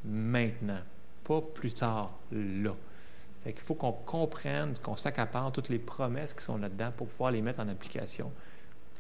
maintenant, 0.06 0.80
pas 1.26 1.42
plus 1.42 1.74
tard, 1.74 2.18
là. 2.32 2.72
Fait 3.44 3.52
qu'il 3.52 3.64
faut 3.64 3.76
qu'on 3.76 3.92
comprenne, 3.92 4.74
qu'on 4.82 4.96
s'accapare 4.96 5.52
toutes 5.52 5.68
les 5.68 5.78
promesses 5.78 6.34
qui 6.34 6.44
sont 6.44 6.58
là-dedans 6.58 6.94
pour 6.96 7.08
pouvoir 7.08 7.32
les 7.32 7.42
mettre 7.42 7.60
en 7.60 7.68
application. 7.68 8.32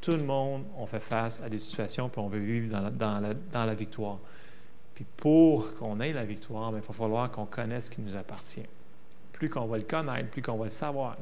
Tout 0.05 0.11
le 0.11 0.23
monde, 0.23 0.65
on 0.77 0.85
fait 0.85 0.99
face 0.99 1.41
à 1.41 1.49
des 1.49 1.57
situations, 1.57 2.09
puis 2.09 2.21
on 2.21 2.27
veut 2.27 2.37
vivre 2.37 2.79
dans 3.01 3.65
la, 3.65 3.73
victoire. 3.73 4.19
Puis 4.93 5.03
pour 5.17 5.73
qu'on 5.79 5.99
ait 5.99 6.13
la 6.13 6.25
victoire, 6.25 6.71
ben, 6.71 6.77
il 6.77 6.87
va 6.87 6.93
falloir 6.93 7.31
qu'on 7.31 7.47
connaisse 7.47 7.85
ce 7.85 7.89
qui 7.89 8.01
nous 8.01 8.15
appartient. 8.15 8.67
Plus 9.33 9.49
qu'on 9.49 9.65
va 9.65 9.77
le 9.77 9.83
connaître, 9.83 10.29
plus 10.29 10.43
qu'on 10.43 10.57
va 10.57 10.65
le 10.65 10.69
savoir, 10.69 11.17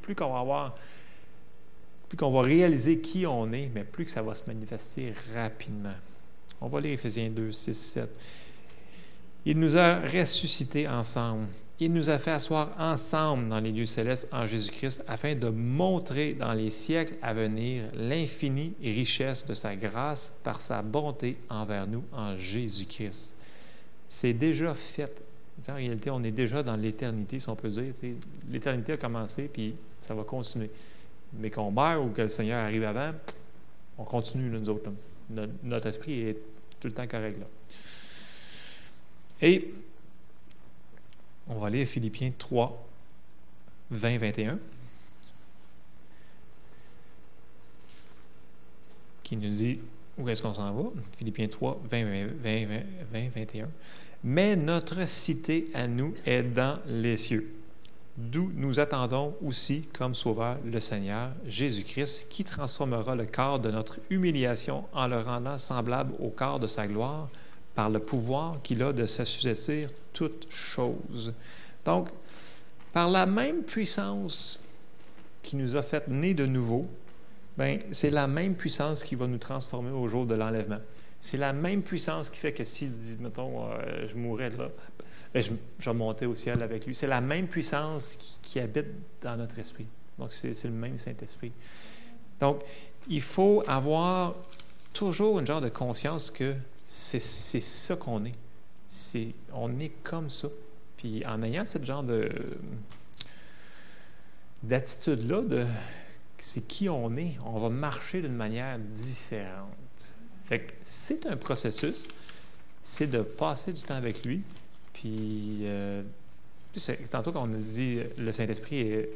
plus 0.00 0.14
qu'on 0.14 0.32
va 0.32 0.38
avoir, 0.38 0.74
plus 2.08 2.16
qu'on 2.16 2.30
va 2.30 2.40
réaliser 2.40 3.02
qui 3.02 3.26
on 3.26 3.52
est, 3.52 3.70
mais 3.74 3.84
plus 3.84 4.06
que 4.06 4.10
ça 4.10 4.22
va 4.22 4.34
se 4.34 4.44
manifester 4.46 5.12
rapidement. 5.34 5.92
On 6.62 6.68
va 6.68 6.80
lire 6.80 6.94
Éphésiens 6.94 7.28
2, 7.28 7.52
6, 7.52 7.74
7. 7.74 8.10
Il 9.46 9.58
nous 9.58 9.76
a 9.76 10.00
ressuscités 10.00 10.88
ensemble 10.88 11.46
il 11.80 11.92
nous 11.92 12.08
a 12.08 12.18
fait 12.18 12.30
asseoir 12.30 12.70
ensemble 12.78 13.48
dans 13.48 13.58
les 13.58 13.72
lieux 13.72 13.86
célestes 13.86 14.32
en 14.32 14.46
Jésus-Christ 14.46 15.04
afin 15.08 15.34
de 15.34 15.48
montrer 15.48 16.34
dans 16.34 16.52
les 16.52 16.70
siècles 16.70 17.14
à 17.20 17.34
venir 17.34 17.84
l'infinie 17.96 18.74
richesse 18.80 19.44
de 19.46 19.54
sa 19.54 19.74
grâce 19.74 20.40
par 20.44 20.60
sa 20.60 20.82
bonté 20.82 21.36
envers 21.50 21.88
nous 21.88 22.04
en 22.12 22.36
Jésus-Christ. 22.36 23.38
C'est 24.08 24.34
déjà 24.34 24.72
fait. 24.74 25.22
En 25.68 25.74
réalité, 25.74 26.10
on 26.10 26.22
est 26.22 26.30
déjà 26.30 26.62
dans 26.62 26.76
l'éternité, 26.76 27.40
si 27.40 27.48
on 27.48 27.56
peut 27.56 27.68
dire. 27.68 27.92
L'éternité 28.50 28.92
a 28.92 28.96
commencé, 28.96 29.48
puis 29.52 29.74
ça 30.00 30.14
va 30.14 30.22
continuer. 30.22 30.70
Mais 31.40 31.50
qu'on 31.50 31.72
meurt 31.72 32.04
ou 32.04 32.10
que 32.10 32.22
le 32.22 32.28
Seigneur 32.28 32.64
arrive 32.64 32.84
avant, 32.84 33.12
on 33.98 34.04
continue, 34.04 34.48
nous 34.48 34.68
autres. 34.68 34.90
Notre, 35.64 35.86
esprit 35.86 36.20
est 36.20 36.38
tout 36.78 36.86
le 36.86 36.94
temps 36.94 37.06
correct 37.06 37.40
là. 37.40 37.46
Et 39.40 39.72
on 41.46 41.58
va 41.58 41.70
lire 41.70 41.86
Philippiens 41.86 42.32
3, 42.36 42.86
20, 43.90 44.18
21. 44.18 44.58
Qui 49.22 49.36
nous 49.36 49.48
dit 49.48 49.80
où 50.16 50.28
est-ce 50.28 50.42
qu'on 50.42 50.54
s'en 50.54 50.72
va? 50.72 50.90
Philippiens 51.16 51.48
3, 51.48 51.82
20, 51.90 52.04
20, 52.42 52.66
20, 53.12 53.28
21. 53.34 53.68
Mais 54.22 54.56
notre 54.56 55.06
cité 55.08 55.68
à 55.74 55.86
nous 55.86 56.14
est 56.24 56.42
dans 56.42 56.78
les 56.86 57.16
cieux, 57.16 57.52
d'où 58.16 58.52
nous 58.54 58.80
attendons 58.80 59.34
aussi 59.44 59.88
comme 59.92 60.14
sauveur 60.14 60.58
le 60.64 60.80
Seigneur 60.80 61.30
Jésus-Christ, 61.46 62.28
qui 62.30 62.44
transformera 62.44 63.16
le 63.16 63.26
corps 63.26 63.58
de 63.58 63.70
notre 63.70 63.98
humiliation 64.08 64.84
en 64.94 65.08
le 65.08 65.18
rendant 65.18 65.58
semblable 65.58 66.14
au 66.20 66.30
corps 66.30 66.60
de 66.60 66.66
sa 66.66 66.86
gloire 66.86 67.28
par 67.74 67.90
le 67.90 67.98
pouvoir 67.98 68.62
qu'il 68.62 68.82
a 68.82 68.92
de 68.92 69.06
s'assujettir 69.06 69.88
toutes 70.12 70.46
choses. 70.50 71.32
Donc, 71.84 72.08
par 72.92 73.10
la 73.10 73.26
même 73.26 73.62
puissance 73.62 74.60
qui 75.42 75.56
nous 75.56 75.76
a 75.76 75.82
fait 75.82 76.08
naître 76.08 76.40
de 76.40 76.46
nouveau, 76.46 76.86
ben, 77.56 77.78
c'est 77.90 78.10
la 78.10 78.26
même 78.26 78.54
puissance 78.54 79.02
qui 79.02 79.14
va 79.14 79.26
nous 79.26 79.38
transformer 79.38 79.90
au 79.90 80.08
jour 80.08 80.26
de 80.26 80.34
l'enlèvement. 80.34 80.80
C'est 81.20 81.36
la 81.36 81.52
même 81.52 81.82
puissance 81.82 82.28
qui 82.28 82.38
fait 82.38 82.52
que 82.52 82.64
si, 82.64 82.90
mettons, 83.20 83.64
euh, 83.64 84.06
je 84.08 84.14
mourrais 84.16 84.50
là, 84.50 84.68
ben, 85.32 85.42
je, 85.42 85.50
je 85.78 85.90
monter 85.90 86.26
au 86.26 86.34
ciel 86.34 86.62
avec 86.62 86.86
lui. 86.86 86.94
C'est 86.94 87.06
la 87.06 87.20
même 87.20 87.48
puissance 87.48 88.16
qui, 88.16 88.38
qui, 88.42 88.60
habite 88.60 88.86
dans 89.22 89.36
notre 89.36 89.58
esprit. 89.58 89.86
Donc, 90.18 90.32
c'est 90.32 90.64
le 90.64 90.70
même 90.70 90.98
Saint-Esprit. 90.98 91.52
Donc, 92.40 92.62
il 93.08 93.22
faut 93.22 93.62
avoir 93.66 94.34
toujours 94.92 95.40
une 95.40 95.46
genre 95.46 95.60
de 95.60 95.68
conscience 95.68 96.30
que 96.30 96.54
c'est 96.86 97.20
ça 97.20 97.96
qu'on 97.96 98.24
est. 98.24 98.34
On 99.52 99.78
est 99.80 99.92
comme 100.02 100.30
ça. 100.30 100.48
Puis 100.96 101.24
en 101.26 101.42
ayant 101.42 101.66
ce 101.66 101.82
genre 101.84 102.02
de 102.02 102.28
d'attitude-là, 104.62 105.42
de 105.42 105.64
c'est 106.38 106.66
qui 106.66 106.90
on 106.90 107.16
est, 107.16 107.38
on 107.46 107.58
va 107.58 107.70
marcher 107.70 108.20
d'une 108.20 108.34
manière 108.34 108.78
différente. 108.78 110.14
Fait 110.44 110.60
que 110.60 110.72
c'est 110.82 111.24
un 111.26 111.36
processus, 111.36 112.06
c'est 112.82 113.06
de 113.06 113.22
passer 113.22 113.72
du 113.72 113.82
temps 113.82 113.94
avec 113.94 114.26
lui. 114.26 114.42
Puis, 114.92 115.60
euh, 115.62 116.02
tantôt 117.10 117.32
qu'on 117.32 117.46
nous 117.46 117.56
dit 117.56 118.00
le 118.18 118.30
Saint-Esprit 118.30 118.80
est 118.80 119.10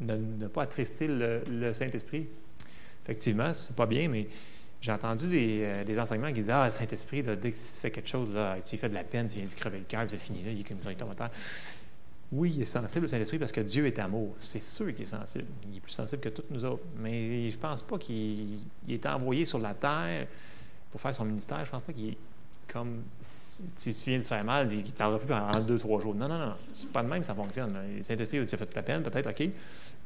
ne, 0.00 0.46
pas 0.48 0.64
attrister 0.64 1.08
le, 1.08 1.42
le 1.48 1.72
Saint-Esprit. 1.72 2.26
Effectivement, 3.04 3.54
c'est 3.54 3.76
pas 3.76 3.86
bien, 3.86 4.08
mais 4.08 4.28
J'ai 4.86 4.92
entendu 4.92 5.28
des, 5.28 5.64
euh, 5.64 5.84
des 5.84 5.98
enseignements 5.98 6.28
qui 6.28 6.34
disaient 6.34 6.52
Ah, 6.52 6.70
Saint-Esprit, 6.70 7.24
dès 7.24 7.36
que 7.36 7.56
tu 7.56 7.80
fais 7.80 7.90
quelque 7.90 8.08
chose, 8.08 8.32
là, 8.32 8.56
tu 8.64 8.76
fais 8.76 8.88
de 8.88 8.94
la 8.94 9.02
peine, 9.02 9.26
tu 9.26 9.38
viens 9.38 9.48
de 9.48 9.52
crever 9.52 9.78
le 9.78 9.84
cœur, 9.84 10.04
c'est 10.06 10.16
fini, 10.16 10.44
là, 10.44 10.52
il 10.52 10.60
est 10.60 10.62
comme 10.62 10.78
il 10.88 10.94
tombe. 10.94 11.12
Oui, 12.30 12.52
il 12.54 12.62
est 12.62 12.66
sensible, 12.66 13.02
le 13.02 13.08
Saint-Esprit, 13.08 13.40
parce 13.40 13.50
que 13.50 13.62
Dieu 13.62 13.84
est 13.88 13.98
amour. 13.98 14.36
C'est 14.38 14.62
sûr 14.62 14.86
qu'il 14.94 15.02
est 15.02 15.04
sensible. 15.04 15.46
Il 15.68 15.78
est 15.78 15.80
plus 15.80 15.90
sensible 15.90 16.22
que 16.22 16.28
tous 16.28 16.44
nous 16.50 16.64
autres. 16.64 16.84
Mais 17.00 17.50
je 17.50 17.58
pense 17.58 17.82
pas 17.82 17.98
qu'il 17.98 18.60
il 18.86 18.94
est 18.94 19.06
envoyé 19.06 19.44
sur 19.44 19.58
la 19.58 19.74
terre 19.74 20.28
pour 20.92 21.00
faire 21.00 21.14
son 21.14 21.24
ministère. 21.24 21.64
Je 21.64 21.70
pense 21.72 21.82
pas 21.82 21.92
qu'il 21.92 22.10
est 22.10 22.18
comme 22.72 23.02
si 23.20 23.64
tu 23.74 24.10
viens 24.10 24.18
de 24.18 24.24
faire 24.24 24.44
mal, 24.44 24.72
il 24.72 24.84
ne 24.84 24.90
parlera 24.90 25.18
plus 25.18 25.28
pendant 25.28 25.66
deux, 25.66 25.78
trois 25.78 26.00
jours. 26.00 26.14
Non, 26.14 26.28
non, 26.28 26.38
non. 26.38 26.54
C'est 26.74 26.90
pas 26.90 27.02
de 27.02 27.08
même 27.08 27.24
ça 27.24 27.34
fonctionne. 27.34 27.76
Le 27.96 28.04
Saint-Esprit, 28.04 28.46
tu 28.46 28.54
as 28.54 28.58
fait 28.58 28.70
de 28.70 28.74
la 28.74 28.82
peine, 28.82 29.02
peut-être, 29.02 29.30
OK. 29.30 29.50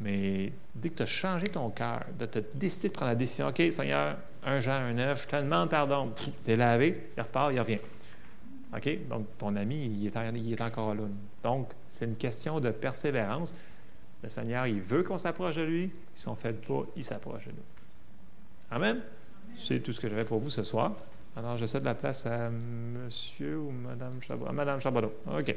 Mais 0.00 0.52
dès 0.74 0.88
que 0.88 0.96
tu 0.96 1.02
as 1.02 1.06
changé 1.06 1.48
ton 1.48 1.68
cœur, 1.70 2.04
de 2.18 2.26
te 2.26 2.38
décider 2.54 2.88
de 2.88 2.94
prendre 2.94 3.10
la 3.10 3.16
décision, 3.16 3.48
OK, 3.48 3.62
Seigneur, 3.70 4.16
un 4.44 4.60
Jean, 4.60 4.72
un 4.72 4.92
neuf, 4.92 5.24
je 5.24 5.28
te 5.28 5.36
demande 5.42 5.68
pardon. 5.70 6.12
Tu 6.44 6.50
es 6.50 6.56
lavé, 6.56 7.10
il 7.16 7.20
repart, 7.22 7.52
il 7.52 7.60
revient. 7.60 7.78
OK? 8.76 9.08
Donc, 9.08 9.26
ton 9.38 9.54
ami, 9.56 9.86
il 9.86 10.06
est, 10.06 10.16
en- 10.16 10.34
il 10.34 10.52
est 10.52 10.60
encore 10.60 10.94
là. 10.94 11.02
Donc, 11.42 11.70
c'est 11.88 12.06
une 12.06 12.16
question 12.16 12.60
de 12.60 12.70
persévérance. 12.70 13.54
Le 14.22 14.28
Seigneur, 14.30 14.66
il 14.66 14.80
veut 14.80 15.02
qu'on 15.02 15.18
s'approche 15.18 15.56
de 15.56 15.62
lui. 15.62 15.92
Si 16.14 16.28
on 16.28 16.32
ne 16.32 16.36
fait 16.36 16.52
pas, 16.52 16.82
il 16.96 17.02
s'approche 17.04 17.46
de 17.46 17.50
nous. 17.52 17.56
Amen? 18.70 19.00
C'est 19.56 19.80
tout 19.80 19.92
ce 19.92 20.00
que 20.00 20.08
j'avais 20.08 20.24
pour 20.24 20.38
vous 20.40 20.50
ce 20.50 20.62
soir. 20.62 20.92
Alors, 21.36 21.56
je 21.56 21.66
cède 21.66 21.84
la 21.84 21.94
place 21.94 22.26
à 22.26 22.50
monsieur 22.50 23.58
ou 23.58 23.70
madame 23.70 24.20
Chabot. 24.22 24.46
Madame 24.52 24.80
Chabot. 24.80 25.12
OK. 25.26 25.54